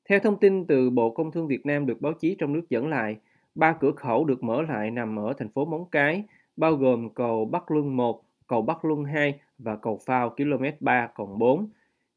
Theo 0.09 0.19
thông 0.19 0.41
tin 0.41 0.67
từ 0.67 0.91
Bộ 0.91 1.11
Công 1.11 1.33
Thương 1.33 1.47
Việt 1.47 1.67
Nam 1.67 1.87
được 1.87 2.01
báo 2.01 2.13
chí 2.13 2.37
trong 2.39 2.53
nước 2.53 2.71
dẫn 2.71 2.89
lại, 2.89 3.17
ba 3.55 3.73
cửa 3.73 3.93
khẩu 3.93 4.25
được 4.25 4.43
mở 4.43 4.63
lại 4.63 4.91
nằm 4.91 5.19
ở 5.19 5.33
thành 5.39 5.49
phố 5.49 5.65
Móng 5.65 5.85
Cái, 5.91 6.25
bao 6.57 6.75
gồm 6.75 7.11
cầu 7.11 7.45
Bắc 7.45 7.71
Luân 7.71 7.97
1, 7.97 8.25
cầu 8.47 8.63
Bắc 8.63 8.85
Luân 8.85 9.05
2 9.05 9.41
và 9.59 9.77
cầu 9.77 10.01
Phao 10.07 10.31
km 10.31 10.65
3 10.81 11.07
còn 11.15 11.39
4. 11.39 11.69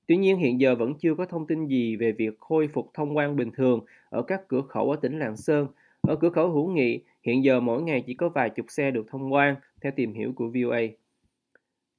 Tuy 0.07 0.17
nhiên 0.17 0.38
hiện 0.38 0.59
giờ 0.59 0.75
vẫn 0.75 0.93
chưa 0.93 1.15
có 1.15 1.25
thông 1.25 1.47
tin 1.47 1.67
gì 1.67 1.95
về 1.95 2.12
việc 2.12 2.39
khôi 2.39 2.67
phục 2.67 2.91
thông 2.93 3.17
quan 3.17 3.35
bình 3.35 3.51
thường 3.51 3.79
ở 4.09 4.21
các 4.21 4.47
cửa 4.47 4.62
khẩu 4.62 4.91
ở 4.91 4.97
tỉnh 5.01 5.19
Lạng 5.19 5.38
Sơn. 5.38 5.67
Ở 6.01 6.15
cửa 6.15 6.29
khẩu 6.29 6.50
Hữu 6.50 6.67
Nghị, 6.67 7.03
hiện 7.24 7.43
giờ 7.43 7.59
mỗi 7.59 7.81
ngày 7.81 8.03
chỉ 8.07 8.13
có 8.13 8.29
vài 8.29 8.50
chục 8.50 8.65
xe 8.69 8.91
được 8.91 9.05
thông 9.09 9.33
quan, 9.33 9.55
theo 9.81 9.91
tìm 9.95 10.13
hiểu 10.13 10.33
của 10.35 10.47
VOA. 10.47 10.81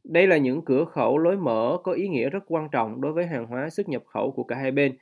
Đây 0.08 0.26
là 0.26 0.36
những 0.36 0.62
cửa 0.62 0.84
khẩu 0.84 1.18
lối 1.18 1.36
mở 1.36 1.78
có 1.84 1.92
ý 1.92 2.08
nghĩa 2.08 2.30
rất 2.30 2.44
quan 2.46 2.68
trọng 2.72 3.00
đối 3.00 3.12
với 3.12 3.26
hàng 3.26 3.46
hóa 3.46 3.70
xuất 3.70 3.88
nhập 3.88 4.02
khẩu 4.06 4.30
của 4.30 4.44
cả 4.44 4.56
hai 4.56 4.70
bên, 4.70 4.96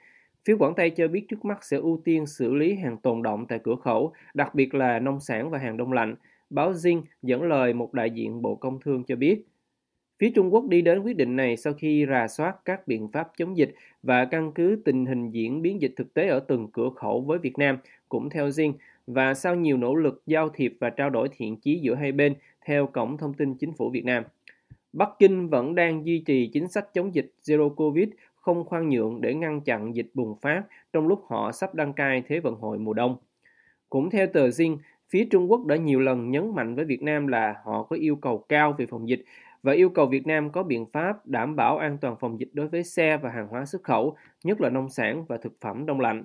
Phía 0.45 0.57
Quảng 0.57 0.75
Tây 0.75 0.91
cho 0.91 1.09
biết 1.09 1.25
trước 1.29 1.45
mắt 1.45 1.65
sẽ 1.65 1.77
ưu 1.77 2.01
tiên 2.05 2.27
xử 2.27 2.55
lý 2.55 2.75
hàng 2.75 2.97
tồn 2.97 3.23
động 3.23 3.47
tại 3.47 3.59
cửa 3.59 3.77
khẩu, 3.77 4.13
đặc 4.35 4.55
biệt 4.55 4.75
là 4.75 4.99
nông 4.99 5.21
sản 5.21 5.51
và 5.51 5.59
hàng 5.59 5.77
đông 5.77 5.93
lạnh. 5.93 6.15
Báo 6.51 6.73
Zing 6.73 7.03
dẫn 7.23 7.43
lời 7.43 7.73
một 7.73 7.95
đại 7.95 8.11
diện 8.11 8.43
Bộ 8.43 8.55
Công 8.55 8.81
Thương 8.81 9.05
cho 9.05 9.17
biết. 9.17 9.45
Phía 10.19 10.31
Trung 10.35 10.55
Quốc 10.55 10.69
đi 10.69 10.83
đến 10.83 11.01
quyết 11.01 11.17
định 11.17 11.37
này 11.37 11.57
sau 11.57 11.73
khi 11.73 12.07
rà 12.09 12.29
soát 12.29 12.57
các 12.65 12.89
biện 12.89 13.09
pháp 13.13 13.29
chống 13.37 13.57
dịch 13.57 13.75
và 14.03 14.25
căn 14.25 14.53
cứ 14.53 14.83
tình 14.85 15.07
hình 15.07 15.31
diễn 15.31 15.63
biến 15.63 15.81
dịch 15.81 15.93
thực 15.97 16.15
tế 16.15 16.29
ở 16.29 16.41
từng 16.41 16.69
cửa 16.73 16.91
khẩu 16.97 17.21
với 17.21 17.39
Việt 17.39 17.59
Nam, 17.59 17.79
cũng 18.09 18.31
theo 18.31 18.51
Dinh, 18.51 18.73
và 19.07 19.35
sau 19.35 19.55
nhiều 19.55 19.77
nỗ 19.77 19.95
lực 19.95 20.23
giao 20.27 20.49
thiệp 20.49 20.77
và 20.81 20.91
trao 20.91 21.11
đổi 21.11 21.29
thiện 21.37 21.57
chí 21.57 21.79
giữa 21.83 21.95
hai 21.95 22.13
bên, 22.13 22.35
theo 22.65 22.87
Cổng 22.87 23.19
Thông 23.19 23.35
tin 23.35 23.55
Chính 23.55 23.73
phủ 23.73 23.91
Việt 23.91 24.05
Nam. 24.05 24.25
Bắc 24.95 25.11
Kinh 25.19 25.49
vẫn 25.49 25.75
đang 25.75 26.07
duy 26.07 26.23
trì 26.27 26.51
chính 26.53 26.69
sách 26.69 26.95
chống 26.95 27.15
dịch 27.15 27.33
Zero 27.43 27.75
Covid 27.75 28.09
không 28.35 28.65
khoan 28.65 28.89
nhượng 28.89 29.21
để 29.21 29.35
ngăn 29.35 29.61
chặn 29.61 29.95
dịch 29.95 30.11
bùng 30.15 30.37
phát 30.37 30.63
trong 30.93 31.09
lúc 31.09 31.25
họ 31.29 31.53
sắp 31.53 31.75
đăng 31.75 31.93
cai 31.93 32.23
Thế 32.29 32.41
vận 32.41 32.55
hội 32.55 32.79
mùa 32.79 32.93
đông. 32.93 33.17
Cũng 33.91 34.11
theo 34.11 34.27
tờ 34.27 34.49
Zing, 34.49 34.79
phía 35.11 35.29
Trung 35.31 35.51
Quốc 35.51 35.67
đã 35.67 35.77
nhiều 35.77 36.01
lần 36.01 36.31
nhấn 36.31 36.55
mạnh 36.55 36.75
với 36.75 36.85
Việt 36.85 37.03
Nam 37.03 37.27
là 37.27 37.55
họ 37.65 37.83
có 37.83 37.97
yêu 37.97 38.17
cầu 38.17 38.39
cao 38.49 38.75
về 38.79 38.87
phòng 38.87 39.09
dịch 39.09 39.25
và 39.63 39.73
yêu 39.73 39.89
cầu 39.89 40.07
Việt 40.07 40.27
Nam 40.27 40.51
có 40.51 40.63
biện 40.63 40.87
pháp 40.93 41.27
đảm 41.27 41.57
bảo 41.57 41.79
an 41.79 41.99
toàn 42.01 42.17
phòng 42.21 42.41
dịch 42.41 42.49
đối 42.53 42.69
với 42.69 42.85
xe 42.85 43.17
và 43.17 43.31
hàng 43.31 43.49
hóa 43.49 43.65
xuất 43.65 43.83
khẩu, 43.83 44.17
nhất 44.45 44.61
là 44.61 44.71
nông 44.71 44.89
sản 44.89 45.25
và 45.29 45.37
thực 45.37 45.61
phẩm 45.61 45.87
đông 45.87 46.01
lạnh. 46.01 46.23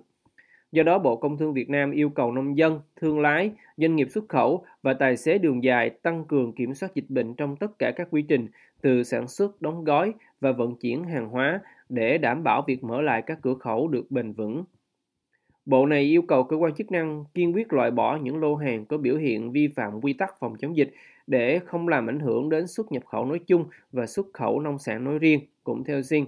Do 0.71 0.83
đó, 0.83 0.99
Bộ 0.99 1.15
Công 1.15 1.37
Thương 1.37 1.53
Việt 1.53 1.69
Nam 1.69 1.91
yêu 1.91 2.09
cầu 2.09 2.31
nông 2.31 2.57
dân, 2.57 2.79
thương 2.95 3.19
lái, 3.19 3.51
doanh 3.77 3.95
nghiệp 3.95 4.07
xuất 4.09 4.29
khẩu 4.29 4.65
và 4.81 4.93
tài 4.93 5.17
xế 5.17 5.37
đường 5.37 5.63
dài 5.63 5.89
tăng 5.89 6.25
cường 6.25 6.53
kiểm 6.53 6.73
soát 6.73 6.95
dịch 6.95 7.09
bệnh 7.09 7.33
trong 7.35 7.55
tất 7.55 7.79
cả 7.79 7.91
các 7.95 8.07
quy 8.11 8.21
trình 8.21 8.47
từ 8.81 9.03
sản 9.03 9.27
xuất, 9.27 9.61
đóng 9.61 9.83
gói 9.83 10.13
và 10.41 10.51
vận 10.51 10.75
chuyển 10.75 11.03
hàng 11.03 11.29
hóa 11.29 11.59
để 11.89 12.17
đảm 12.17 12.43
bảo 12.43 12.63
việc 12.67 12.83
mở 12.83 13.01
lại 13.01 13.21
các 13.25 13.39
cửa 13.41 13.53
khẩu 13.53 13.87
được 13.87 14.11
bền 14.11 14.33
vững. 14.33 14.63
Bộ 15.65 15.85
này 15.85 16.03
yêu 16.03 16.21
cầu 16.21 16.43
cơ 16.43 16.55
quan 16.55 16.73
chức 16.73 16.91
năng 16.91 17.25
kiên 17.33 17.55
quyết 17.55 17.73
loại 17.73 17.91
bỏ 17.91 18.17
những 18.17 18.37
lô 18.37 18.55
hàng 18.55 18.85
có 18.85 18.97
biểu 18.97 19.17
hiện 19.17 19.51
vi 19.51 19.67
phạm 19.67 20.01
quy 20.01 20.13
tắc 20.13 20.39
phòng 20.39 20.55
chống 20.59 20.77
dịch 20.77 20.93
để 21.27 21.59
không 21.59 21.87
làm 21.87 22.09
ảnh 22.09 22.19
hưởng 22.19 22.49
đến 22.49 22.67
xuất 22.67 22.91
nhập 22.91 23.03
khẩu 23.05 23.25
nói 23.25 23.39
chung 23.47 23.65
và 23.91 24.05
xuất 24.05 24.25
khẩu 24.33 24.59
nông 24.59 24.79
sản 24.79 25.03
nói 25.03 25.19
riêng, 25.19 25.39
cũng 25.63 25.83
theo 25.83 26.01
riêng, 26.01 26.25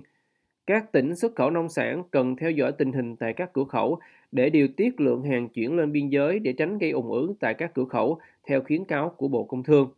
Các 0.68 0.92
tỉnh 0.92 1.16
xuất 1.16 1.36
khẩu 1.36 1.50
nông 1.50 1.70
sản 1.70 2.04
cần 2.12 2.36
theo 2.36 2.52
dõi 2.52 2.72
tình 2.72 2.92
hình 2.92 3.16
tại 3.16 3.34
các 3.34 3.54
cửa 3.54 3.64
khẩu 3.64 4.00
để 4.32 4.50
điều 4.50 4.68
tiết 4.68 5.00
lượng 5.00 5.24
hàng 5.24 5.50
chuyển 5.50 5.76
lên 5.78 5.92
biên 5.92 6.10
giới 6.10 6.40
để 6.40 6.54
tránh 6.54 6.78
gây 6.78 6.92
ủng 6.92 7.12
ứ 7.12 7.34
tại 7.40 7.54
các 7.54 7.74
cửa 7.74 7.86
khẩu 7.86 8.20
theo 8.48 8.62
khuyến 8.64 8.86
cáo 8.86 9.10
của 9.10 9.28
Bộ 9.28 9.44
Công 9.44 9.64
Thương. 9.64 9.90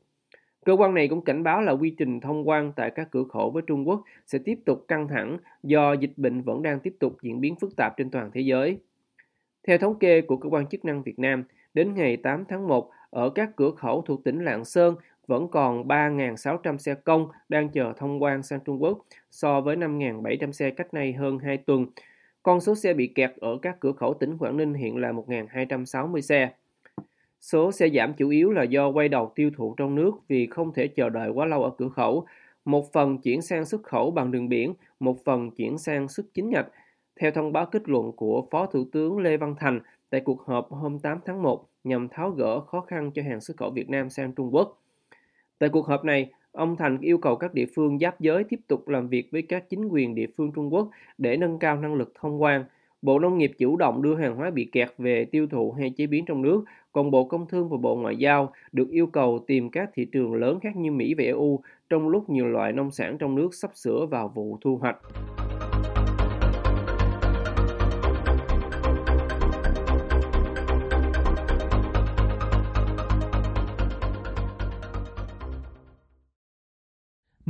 Cơ 0.66 0.74
quan 0.74 0.94
này 0.94 1.08
cũng 1.08 1.22
cảnh 1.22 1.44
báo 1.44 1.62
là 1.62 1.72
quy 1.72 1.90
trình 1.98 2.20
thông 2.20 2.48
quan 2.48 2.74
tại 2.76 2.92
các 2.96 3.12
cửa 3.12 3.24
khẩu 3.24 3.52
với 3.52 3.64
Trung 3.68 3.88
Quốc 3.88 4.04
sẽ 4.28 4.40
tiếp 4.46 4.60
tục 4.66 4.86
căng 4.88 5.08
thẳng 5.08 5.38
do 5.64 5.94
dịch 5.94 6.14
bệnh 6.18 6.42
vẫn 6.42 6.62
đang 6.62 6.80
tiếp 6.80 6.96
tục 7.00 7.18
diễn 7.22 7.42
biến 7.42 7.56
phức 7.56 7.76
tạp 7.76 7.98
trên 7.98 8.10
toàn 8.10 8.32
thế 8.34 8.42
giới. 8.42 8.78
Theo 9.68 9.78
thống 9.78 10.00
kê 10.00 10.22
của 10.22 10.38
cơ 10.38 10.50
quan 10.50 10.68
chức 10.68 10.86
năng 10.86 11.04
Việt 11.04 11.20
Nam, 11.20 11.44
đến 11.74 11.94
ngày 11.94 12.18
8 12.18 12.46
tháng 12.50 12.68
1, 12.68 12.90
ở 13.10 13.30
các 13.30 13.56
cửa 13.56 13.72
khẩu 13.72 14.02
thuộc 14.02 14.24
tỉnh 14.24 14.44
Lạng 14.44 14.66
Sơn 14.66 14.96
vẫn 15.28 15.48
còn 15.48 15.88
3.600 15.88 16.78
xe 16.78 16.96
công 16.96 17.28
đang 17.50 17.70
chờ 17.70 17.94
thông 17.98 18.24
quan 18.24 18.44
sang 18.44 18.60
Trung 18.66 18.84
Quốc 18.84 19.06
so 19.32 19.62
với 19.62 19.76
5.700 19.76 20.52
xe 20.52 20.70
cách 20.70 20.94
nay 20.94 21.14
hơn 21.14 21.40
2 21.40 21.58
tuần. 21.58 21.86
Con 22.44 22.62
số 22.62 22.76
xe 22.76 22.94
bị 22.94 23.08
kẹt 23.08 23.32
ở 23.38 23.58
các 23.62 23.80
cửa 23.80 23.92
khẩu 23.92 24.14
tỉnh 24.14 24.38
Quảng 24.38 24.58
Ninh 24.58 24.74
hiện 24.74 24.98
là 24.98 25.12
1.260 25.12 26.22
xe. 26.22 26.52
Số 27.42 27.72
xe 27.72 27.90
giảm 27.90 28.14
chủ 28.14 28.30
yếu 28.30 28.52
là 28.52 28.64
do 28.64 28.90
quay 28.90 29.10
đầu 29.10 29.32
tiêu 29.36 29.52
thụ 29.58 29.74
trong 29.78 29.96
nước 29.96 30.12
vì 30.28 30.48
không 30.48 30.74
thể 30.74 30.88
chờ 30.88 31.10
đợi 31.10 31.30
quá 31.30 31.46
lâu 31.46 31.64
ở 31.64 31.72
cửa 31.78 31.90
khẩu. 31.90 32.26
Một 32.66 32.94
phần 32.94 33.18
chuyển 33.18 33.42
sang 33.42 33.66
xuất 33.66 33.84
khẩu 33.84 34.12
bằng 34.12 34.32
đường 34.32 34.50
biển, 34.50 34.74
một 35.00 35.24
phần 35.26 35.52
chuyển 35.52 35.78
sang 35.78 36.08
xuất 36.08 36.26
chính 36.34 36.50
ngạch. 36.50 36.68
Theo 37.20 37.32
thông 37.32 37.54
báo 37.54 37.66
kết 37.66 37.90
luận 37.90 38.12
của 38.12 38.48
Phó 38.52 38.66
Thủ 38.66 38.86
tướng 38.92 39.20
Lê 39.20 39.38
Văn 39.38 39.56
Thành 39.60 39.80
tại 40.10 40.22
cuộc 40.22 40.42
họp 40.42 40.72
hôm 40.72 41.00
8 41.00 41.20
tháng 41.26 41.44
1 41.44 41.70
nhằm 41.84 42.08
tháo 42.10 42.30
gỡ 42.30 42.60
khó 42.60 42.82
khăn 42.82 43.12
cho 43.12 43.22
hàng 43.24 43.42
xuất 43.42 43.58
khẩu 43.58 43.72
Việt 43.72 43.90
Nam 43.90 44.10
sang 44.10 44.34
Trung 44.34 44.56
Quốc. 44.56 44.82
Tại 45.60 45.70
cuộc 45.70 45.88
họp 45.88 46.06
này, 46.06 46.32
ông 46.54 46.76
Thành 46.78 46.98
yêu 47.02 47.18
cầu 47.18 47.36
các 47.36 47.54
địa 47.54 47.66
phương 47.76 48.00
giáp 48.00 48.20
giới 48.20 48.44
tiếp 48.44 48.60
tục 48.68 48.88
làm 48.88 49.08
việc 49.08 49.32
với 49.32 49.42
các 49.42 49.70
chính 49.70 49.88
quyền 49.88 50.16
địa 50.16 50.28
phương 50.38 50.52
Trung 50.56 50.74
Quốc 50.74 50.90
để 51.18 51.38
nâng 51.38 51.60
cao 51.60 51.78
năng 51.78 51.94
lực 51.94 52.14
thông 52.16 52.42
quan. 52.42 52.66
Bộ 53.02 53.20
Nông 53.20 53.38
nghiệp 53.38 53.52
chủ 53.58 53.78
động 53.78 54.02
đưa 54.02 54.16
hàng 54.16 54.36
hóa 54.36 54.52
bị 54.52 54.70
kẹt 54.72 54.90
về 54.98 55.26
tiêu 55.26 55.48
thụ 55.48 55.72
hay 55.72 55.90
chế 55.90 56.08
biến 56.08 56.26
trong 56.26 56.42
nước, 56.42 56.64
còn 56.92 57.12
Bộ 57.12 57.26
Công 57.26 57.48
Thương 57.48 57.70
và 57.70 57.78
Bộ 57.78 57.96
Ngoại 57.96 58.16
giao 58.16 58.54
được 58.72 58.90
yêu 58.90 59.08
cầu 59.08 59.40
tìm 59.48 59.70
các 59.70 59.90
thị 59.94 60.06
trường 60.06 60.34
lớn 60.34 60.60
khác 60.60 60.76
như 60.76 60.92
Mỹ 60.92 61.14
và 61.14 61.24
EU 61.24 61.60
trong 61.90 62.10
lúc 62.10 62.30
nhiều 62.30 62.48
loại 62.48 62.72
nông 62.72 62.92
sản 62.92 63.18
trong 63.18 63.36
nước 63.36 63.54
sắp 63.54 63.72
sửa 63.74 64.06
vào 64.06 64.28
vụ 64.28 64.58
thu 64.62 64.78
hoạch. 64.78 64.98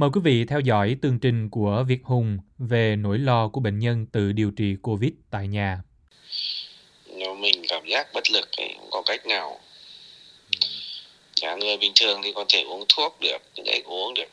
Mời 0.03 0.10
quý 0.13 0.22
vị 0.24 0.45
theo 0.45 0.60
dõi 0.60 0.95
tường 1.01 1.19
trình 1.19 1.50
của 1.50 1.83
Việt 1.88 2.00
Hùng 2.03 2.39
về 2.57 2.95
nỗi 2.95 3.19
lo 3.19 3.48
của 3.48 3.60
bệnh 3.60 3.79
nhân 3.79 4.05
tự 4.05 4.31
điều 4.31 4.51
trị 4.51 4.75
COVID 4.81 5.12
tại 5.31 5.48
nhà. 5.48 5.81
Nếu 7.15 7.36
mình 7.36 7.62
cảm 7.69 7.86
giác 7.86 8.07
bất 8.13 8.31
lực 8.31 8.50
thì 8.57 8.63
không 8.79 8.89
có 8.91 9.03
cách 9.05 9.25
nào. 9.25 9.60
Chả 11.36 11.55
người 11.55 11.77
bình 11.77 11.91
thường 12.01 12.22
thì 12.24 12.31
có 12.36 12.45
thể 12.50 12.63
uống 12.63 12.86
thuốc 12.95 13.17
được, 13.22 13.38
những 13.55 13.65
cái 13.65 13.81
uống 13.86 14.13
được. 14.13 14.29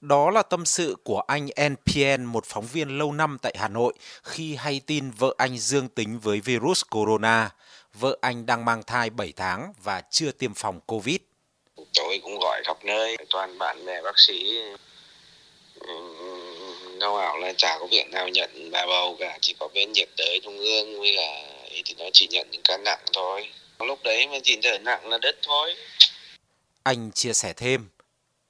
Đó 0.00 0.30
là 0.30 0.42
tâm 0.42 0.64
sự 0.64 0.96
của 1.04 1.20
anh 1.20 1.46
NPN, 1.46 2.24
một 2.24 2.44
phóng 2.46 2.66
viên 2.66 2.98
lâu 2.98 3.12
năm 3.12 3.38
tại 3.42 3.54
Hà 3.58 3.68
Nội, 3.68 3.94
khi 4.22 4.54
hay 4.54 4.80
tin 4.86 5.10
vợ 5.10 5.34
anh 5.38 5.58
dương 5.58 5.88
tính 5.88 6.18
với 6.18 6.40
virus 6.40 6.82
corona. 6.90 7.50
Vợ 7.94 8.18
anh 8.20 8.46
đang 8.46 8.64
mang 8.64 8.82
thai 8.86 9.10
7 9.10 9.32
tháng 9.36 9.72
và 9.82 10.02
chưa 10.10 10.32
tiêm 10.32 10.54
phòng 10.54 10.80
COVID 10.86 11.18
tôi 11.98 12.20
cũng 12.22 12.38
gọi 12.38 12.62
khắp 12.64 12.84
nơi, 12.84 13.16
toàn 13.30 13.58
bạn 13.58 13.86
bè, 13.86 14.02
bác 14.02 14.18
sĩ. 14.18 14.58
Ừ, 15.80 15.94
nó 16.98 17.16
bảo 17.16 17.38
là 17.38 17.52
chả 17.58 17.76
có 17.80 17.86
viện 17.90 18.10
nào 18.10 18.28
nhận 18.28 18.70
bà 18.70 18.86
bầu 18.86 19.16
cả, 19.18 19.38
chỉ 19.40 19.54
có 19.58 19.68
bên 19.74 19.92
nhiệt 19.92 20.08
đới 20.16 20.40
trung 20.44 20.58
ương 20.58 21.00
với 21.00 21.14
cả 21.16 21.58
ấy 21.70 21.82
thì 21.84 21.94
nó 21.98 22.04
chỉ 22.12 22.28
nhận 22.30 22.48
những 22.50 22.62
ca 22.64 22.76
nặng 22.76 23.04
thôi. 23.12 23.48
Lúc 23.78 23.98
đấy 24.04 24.26
mà 24.26 24.38
chỉ 24.42 24.58
trở 24.62 24.78
nặng 24.78 25.08
là 25.08 25.18
đất 25.18 25.36
thôi. 25.42 25.74
Anh 26.82 27.12
chia 27.12 27.32
sẻ 27.32 27.52
thêm, 27.52 27.88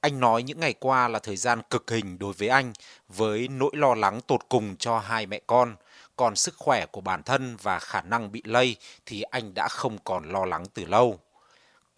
anh 0.01 0.19
nói 0.19 0.43
những 0.43 0.59
ngày 0.59 0.73
qua 0.79 1.07
là 1.07 1.19
thời 1.19 1.35
gian 1.35 1.61
cực 1.69 1.91
hình 1.91 2.19
đối 2.19 2.33
với 2.33 2.47
anh, 2.47 2.73
với 3.07 3.47
nỗi 3.47 3.71
lo 3.73 3.95
lắng 3.95 4.21
tột 4.27 4.39
cùng 4.49 4.75
cho 4.79 4.99
hai 4.99 5.25
mẹ 5.25 5.39
con. 5.47 5.75
Còn 6.15 6.35
sức 6.35 6.55
khỏe 6.57 6.85
của 6.85 7.01
bản 7.01 7.23
thân 7.23 7.57
và 7.61 7.79
khả 7.79 8.01
năng 8.01 8.31
bị 8.31 8.41
lây 8.45 8.75
thì 9.05 9.21
anh 9.21 9.53
đã 9.53 9.67
không 9.67 9.97
còn 10.03 10.31
lo 10.31 10.45
lắng 10.45 10.65
từ 10.73 10.85
lâu. 10.85 11.19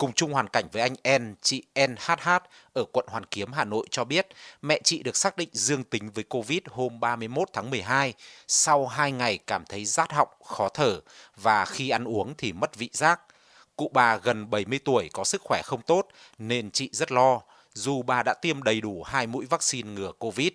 Cùng 0.01 0.13
chung 0.13 0.33
hoàn 0.33 0.49
cảnh 0.49 0.65
với 0.71 0.81
anh 0.81 1.21
N, 1.21 1.35
chị 1.41 1.63
NHH 1.75 2.29
ở 2.73 2.83
quận 2.91 3.05
Hoàn 3.09 3.25
Kiếm, 3.25 3.51
Hà 3.51 3.65
Nội 3.65 3.87
cho 3.91 4.03
biết 4.03 4.27
mẹ 4.61 4.79
chị 4.83 5.03
được 5.03 5.15
xác 5.15 5.37
định 5.37 5.49
dương 5.51 5.83
tính 5.83 6.11
với 6.11 6.23
Covid 6.23 6.59
hôm 6.69 6.99
31 6.99 7.49
tháng 7.53 7.69
12. 7.69 8.13
Sau 8.47 8.87
2 8.87 9.11
ngày 9.11 9.39
cảm 9.47 9.65
thấy 9.65 9.85
rát 9.85 10.11
họng, 10.11 10.27
khó 10.43 10.69
thở 10.69 10.99
và 11.35 11.65
khi 11.65 11.89
ăn 11.89 12.03
uống 12.03 12.33
thì 12.37 12.53
mất 12.53 12.75
vị 12.75 12.89
giác. 12.93 13.21
Cụ 13.75 13.91
bà 13.93 14.17
gần 14.17 14.49
70 14.49 14.79
tuổi 14.85 15.09
có 15.13 15.23
sức 15.23 15.41
khỏe 15.41 15.61
không 15.65 15.81
tốt 15.81 16.07
nên 16.37 16.71
chị 16.71 16.89
rất 16.93 17.11
lo 17.11 17.41
dù 17.73 18.01
bà 18.01 18.23
đã 18.23 18.33
tiêm 18.33 18.63
đầy 18.63 18.81
đủ 18.81 19.03
hai 19.03 19.27
mũi 19.27 19.45
vaccine 19.45 19.91
ngừa 19.91 20.11
Covid. 20.11 20.51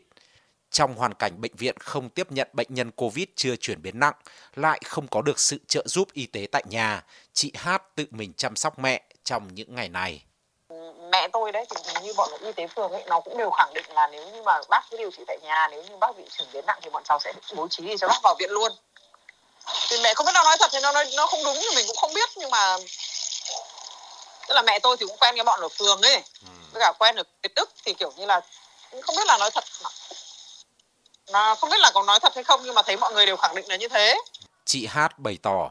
Trong 0.70 0.94
hoàn 0.94 1.14
cảnh 1.14 1.40
bệnh 1.40 1.56
viện 1.56 1.76
không 1.80 2.08
tiếp 2.08 2.32
nhận 2.32 2.48
bệnh 2.52 2.68
nhân 2.70 2.90
COVID 2.90 3.26
chưa 3.36 3.56
chuyển 3.56 3.82
biến 3.82 3.98
nặng, 3.98 4.14
lại 4.54 4.80
không 4.84 5.08
có 5.08 5.22
được 5.22 5.38
sự 5.38 5.60
trợ 5.68 5.86
giúp 5.86 6.08
y 6.12 6.26
tế 6.26 6.46
tại 6.52 6.64
nhà, 6.68 7.04
chị 7.32 7.52
Hát 7.54 7.82
tự 7.94 8.06
mình 8.10 8.32
chăm 8.36 8.56
sóc 8.56 8.78
mẹ 8.78 9.02
trong 9.26 9.54
những 9.54 9.74
ngày 9.74 9.88
này. 9.88 10.22
Mẹ 11.10 11.28
tôi 11.32 11.52
đấy 11.52 11.66
thì 11.70 11.92
như 12.02 12.12
bọn 12.16 12.30
y 12.40 12.52
tế 12.52 12.66
phường 12.66 12.92
ấy 12.92 13.04
nó 13.06 13.20
cũng 13.20 13.38
đều 13.38 13.50
khẳng 13.50 13.74
định 13.74 13.84
là 13.94 14.08
nếu 14.12 14.30
như 14.30 14.42
mà 14.42 14.60
bác 14.68 14.80
cứ 14.90 14.96
điều 14.96 15.10
trị 15.10 15.22
tại 15.26 15.38
nhà 15.42 15.68
nếu 15.70 15.82
như 15.82 15.96
bác 15.96 16.16
bị 16.16 16.24
chuyển 16.38 16.48
biến 16.52 16.66
nặng 16.66 16.78
thì 16.82 16.90
bọn 16.90 17.02
cháu 17.04 17.18
sẽ 17.20 17.32
bố 17.54 17.68
trí 17.68 17.84
đi 17.84 17.96
cho 18.00 18.08
bác 18.08 18.22
vào 18.22 18.34
viện 18.38 18.50
luôn. 18.50 18.72
Thì 19.88 19.96
mẹ 20.02 20.14
không 20.14 20.26
biết 20.26 20.32
nào 20.34 20.44
nói 20.44 20.56
thật 20.60 20.70
thì 20.72 20.78
nó 20.82 20.92
nói 20.92 21.04
nó 21.16 21.26
không 21.26 21.44
đúng 21.44 21.56
thì 21.56 21.76
mình 21.76 21.86
cũng 21.86 21.96
không 21.96 22.14
biết 22.14 22.28
nhưng 22.36 22.50
mà 22.50 22.76
tức 24.48 24.54
là 24.54 24.62
mẹ 24.62 24.78
tôi 24.78 24.96
thì 24.96 25.06
cũng 25.06 25.16
quen 25.16 25.34
cái 25.36 25.44
bọn 25.44 25.60
ở 25.60 25.68
phường 25.68 26.02
ấy. 26.02 26.22
Ừ. 26.42 26.48
với 26.72 26.80
cả 26.80 26.92
quen 26.98 27.16
ở 27.16 27.22
Việt 27.42 27.54
Đức 27.56 27.70
thì 27.84 27.94
kiểu 27.94 28.12
như 28.16 28.26
là 28.26 28.40
không 29.02 29.16
biết 29.16 29.26
là 29.26 29.38
nói 29.38 29.50
thật. 29.50 29.64
Mà 31.32 31.54
không 31.54 31.70
biết 31.70 31.80
là 31.80 31.90
có 31.94 32.02
nói 32.02 32.20
thật 32.20 32.34
hay 32.34 32.44
không 32.44 32.60
nhưng 32.64 32.74
mà 32.74 32.82
thấy 32.82 32.96
mọi 32.96 33.12
người 33.12 33.26
đều 33.26 33.36
khẳng 33.36 33.54
định 33.54 33.68
là 33.68 33.76
như 33.76 33.88
thế. 33.88 34.18
Chị 34.64 34.86
Hát 34.86 35.18
bày 35.18 35.38
tỏ 35.42 35.70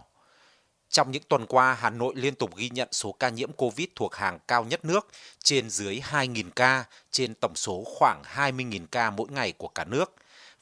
trong 0.95 1.11
những 1.11 1.23
tuần 1.29 1.45
qua, 1.45 1.73
Hà 1.73 1.89
Nội 1.89 2.13
liên 2.15 2.35
tục 2.35 2.55
ghi 2.55 2.69
nhận 2.69 2.87
số 2.91 3.11
ca 3.11 3.29
nhiễm 3.29 3.51
COVID 3.51 3.87
thuộc 3.95 4.15
hàng 4.15 4.39
cao 4.47 4.63
nhất 4.63 4.85
nước, 4.85 5.07
trên 5.43 5.69
dưới 5.69 6.01
2.000 6.11 6.49
ca, 6.55 6.85
trên 7.11 7.33
tổng 7.33 7.55
số 7.55 7.83
khoảng 7.85 8.23
20.000 8.35 8.85
ca 8.91 9.09
mỗi 9.09 9.27
ngày 9.31 9.51
của 9.51 9.67
cả 9.67 9.83
nước. 9.83 10.13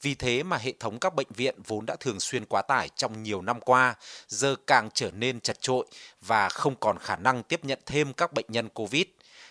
Vì 0.02 0.16
thế 0.16 0.44
mà 0.44 0.58
hệ 0.58 0.74
thống 0.80 1.00
các 1.00 1.16
bệnh 1.16 1.28
viện 1.30 1.56
vốn 1.68 1.86
đã 1.86 1.96
thường 2.00 2.20
xuyên 2.20 2.46
quá 2.46 2.62
tải 2.62 2.90
trong 2.96 3.24
nhiều 3.24 3.42
năm 3.42 3.62
qua, 3.62 3.96
giờ 4.28 4.56
càng 4.68 4.90
trở 4.94 5.12
nên 5.12 5.40
chật 5.40 5.62
trội 5.62 5.86
và 6.22 6.50
không 6.50 6.76
còn 6.80 6.98
khả 7.00 7.16
năng 7.16 7.44
tiếp 7.44 7.66
nhận 7.66 7.80
thêm 7.86 8.14
các 8.14 8.34
bệnh 8.34 8.46
nhân 8.48 8.70
COVID. 8.70 9.06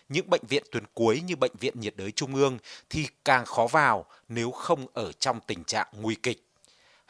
Những 0.09 0.31
bệnh 0.31 0.47
viện 0.49 0.63
tuyến 0.73 0.85
cuối 0.95 1.21
như 1.27 1.37
Bệnh 1.37 1.57
viện 1.61 1.81
nhiệt 1.81 1.97
đới 1.97 2.13
Trung 2.13 2.35
ương 2.35 2.59
thì 2.91 3.07
càng 3.25 3.45
khó 3.45 3.67
vào 3.67 4.05
nếu 4.29 4.51
không 4.51 4.87
ở 4.93 5.13
trong 5.13 5.41
tình 5.47 5.65
trạng 5.65 5.87
nguy 5.93 6.15
kịch. 6.15 6.43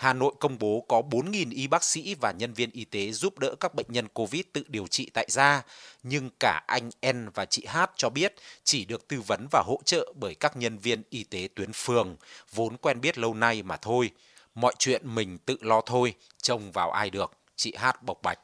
Hà 0.02 0.12
Nội 0.12 0.32
công 0.40 0.58
bố 0.58 0.84
có 0.88 1.02
4.000 1.10 1.52
y 1.54 1.66
bác 1.66 1.84
sĩ 1.84 2.14
và 2.20 2.32
nhân 2.32 2.52
viên 2.52 2.70
y 2.70 2.84
tế 2.84 3.12
giúp 3.12 3.38
đỡ 3.38 3.54
các 3.60 3.74
bệnh 3.74 3.86
nhân 3.88 4.08
COVID 4.08 4.42
tự 4.52 4.64
điều 4.68 4.86
trị 4.86 5.10
tại 5.14 5.26
gia, 5.28 5.62
nhưng 6.02 6.30
cả 6.40 6.62
anh 6.66 6.90
N 7.12 7.28
và 7.34 7.44
chị 7.44 7.64
H 7.68 7.78
cho 7.96 8.10
biết 8.10 8.34
chỉ 8.64 8.84
được 8.84 9.08
tư 9.08 9.20
vấn 9.26 9.46
và 9.50 9.62
hỗ 9.66 9.78
trợ 9.84 10.12
bởi 10.20 10.34
các 10.34 10.56
nhân 10.56 10.78
viên 10.78 11.02
y 11.10 11.24
tế 11.24 11.48
tuyến 11.54 11.72
phường, 11.72 12.16
vốn 12.52 12.76
quen 12.76 13.00
biết 13.00 13.18
lâu 13.18 13.34
nay 13.34 13.62
mà 13.62 13.76
thôi. 13.76 14.10
Mọi 14.54 14.74
chuyện 14.78 15.14
mình 15.14 15.38
tự 15.38 15.56
lo 15.60 15.80
thôi, 15.80 16.14
trông 16.42 16.72
vào 16.72 16.90
ai 16.90 17.10
được, 17.10 17.32
chị 17.56 17.74
H 17.78 17.86
bộc 18.02 18.22
bạch. 18.22 18.38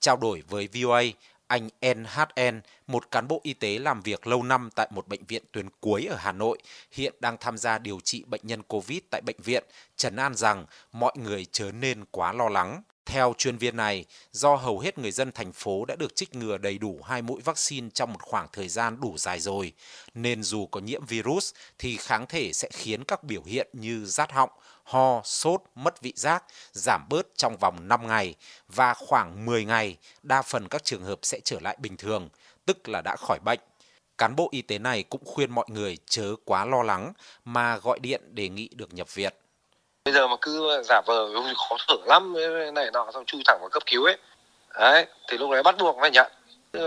Trao 0.00 0.16
đổi 0.16 0.42
với 0.48 0.68
VOA, 0.74 1.02
anh 1.52 1.68
NHN, 1.82 2.60
một 2.86 3.10
cán 3.10 3.28
bộ 3.28 3.40
y 3.42 3.52
tế 3.54 3.78
làm 3.78 4.02
việc 4.02 4.26
lâu 4.26 4.42
năm 4.42 4.70
tại 4.74 4.88
một 4.90 5.08
bệnh 5.08 5.24
viện 5.24 5.42
tuyến 5.52 5.68
cuối 5.80 6.06
ở 6.10 6.16
Hà 6.16 6.32
Nội, 6.32 6.58
hiện 6.92 7.14
đang 7.20 7.36
tham 7.40 7.58
gia 7.58 7.78
điều 7.78 8.00
trị 8.00 8.24
bệnh 8.26 8.40
nhân 8.44 8.62
COVID 8.62 8.98
tại 9.10 9.20
bệnh 9.20 9.36
viện, 9.44 9.64
trấn 9.96 10.16
an 10.16 10.34
rằng 10.34 10.66
mọi 10.92 11.12
người 11.16 11.46
chớ 11.52 11.72
nên 11.72 12.04
quá 12.10 12.32
lo 12.32 12.48
lắng. 12.48 12.82
Theo 13.06 13.34
chuyên 13.38 13.56
viên 13.56 13.76
này, 13.76 14.04
do 14.32 14.56
hầu 14.56 14.78
hết 14.78 14.98
người 14.98 15.10
dân 15.10 15.32
thành 15.32 15.52
phố 15.52 15.84
đã 15.84 15.96
được 15.96 16.16
trích 16.16 16.34
ngừa 16.34 16.58
đầy 16.58 16.78
đủ 16.78 17.00
hai 17.04 17.22
mũi 17.22 17.40
vaccine 17.44 17.88
trong 17.94 18.12
một 18.12 18.22
khoảng 18.22 18.48
thời 18.52 18.68
gian 18.68 19.00
đủ 19.00 19.18
dài 19.18 19.40
rồi, 19.40 19.72
nên 20.14 20.42
dù 20.42 20.66
có 20.66 20.80
nhiễm 20.80 21.06
virus 21.06 21.52
thì 21.78 21.96
kháng 21.96 22.26
thể 22.26 22.52
sẽ 22.52 22.68
khiến 22.72 23.04
các 23.04 23.24
biểu 23.24 23.42
hiện 23.42 23.68
như 23.72 24.04
rát 24.06 24.32
họng, 24.32 24.50
ho, 24.84 25.20
sốt, 25.24 25.62
mất 25.74 26.00
vị 26.00 26.12
giác 26.16 26.44
giảm 26.72 27.06
bớt 27.08 27.26
trong 27.36 27.56
vòng 27.56 27.88
5 27.88 28.06
ngày 28.08 28.34
và 28.68 28.94
khoảng 28.94 29.46
10 29.46 29.64
ngày, 29.64 29.96
đa 30.22 30.42
phần 30.42 30.68
các 30.68 30.84
trường 30.84 31.02
hợp 31.02 31.18
sẽ 31.22 31.40
trở 31.44 31.56
lại 31.60 31.76
bình 31.80 31.96
thường, 31.96 32.28
tức 32.66 32.88
là 32.88 33.02
đã 33.04 33.16
khỏi 33.16 33.38
bệnh. 33.44 33.60
Cán 34.18 34.36
bộ 34.36 34.48
y 34.50 34.62
tế 34.62 34.78
này 34.78 35.02
cũng 35.02 35.24
khuyên 35.24 35.50
mọi 35.50 35.64
người 35.68 35.98
chớ 36.06 36.34
quá 36.44 36.64
lo 36.64 36.82
lắng 36.82 37.12
mà 37.44 37.76
gọi 37.76 37.98
điện 37.98 38.20
đề 38.34 38.48
nghị 38.48 38.68
được 38.72 38.94
nhập 38.94 39.14
viện. 39.14 39.32
Bây 40.04 40.14
giờ 40.14 40.28
mà 40.28 40.36
cứ 40.40 40.82
giả 40.84 41.00
vờ 41.06 41.28
khó 41.56 41.76
thở 41.88 41.94
lắm 42.06 42.34
này 42.74 42.90
nọ 42.92 43.10
xong 43.14 43.24
chui 43.24 43.42
thẳng 43.46 43.58
vào 43.60 43.68
cấp 43.72 43.82
cứu 43.86 44.04
ấy. 44.04 44.18
Đấy, 44.74 45.06
thì 45.28 45.38
lúc 45.38 45.50
đấy 45.50 45.62
bắt 45.62 45.74
buộc 45.78 45.96
phải 46.00 46.10
nhận. 46.10 46.32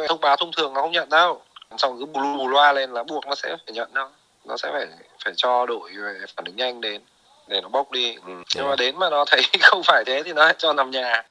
Thông 0.07 0.21
báo 0.21 0.35
thông 0.35 0.51
thường 0.57 0.73
nó 0.73 0.81
không 0.81 0.91
nhận 0.91 1.09
đâu. 1.09 1.41
Xong 1.77 1.99
cứ 1.99 2.05
bù, 2.05 2.37
bù 2.37 2.47
loa 2.47 2.73
lên 2.73 2.91
là 2.91 3.03
buộc 3.03 3.27
nó 3.27 3.35
sẽ 3.35 3.57
phải 3.65 3.73
nhận 3.73 3.93
đâu. 3.93 4.09
Nó 4.45 4.57
sẽ 4.57 4.69
phải 4.71 4.87
phải 5.23 5.33
cho 5.37 5.65
đội 5.65 5.91
phản 6.35 6.45
ứng 6.45 6.55
nhanh 6.55 6.81
đến 6.81 7.01
để 7.47 7.61
nó 7.61 7.69
bốc 7.69 7.91
đi. 7.91 8.15
Ừ. 8.25 8.33
Nhưng 8.55 8.67
mà 8.67 8.75
đến 8.75 8.95
mà 8.99 9.09
nó 9.09 9.25
thấy 9.27 9.41
không 9.61 9.83
phải 9.83 10.03
thế 10.05 10.23
thì 10.25 10.33
nó 10.33 10.53
cho 10.53 10.73
nằm 10.73 10.91
nhà. 10.91 11.23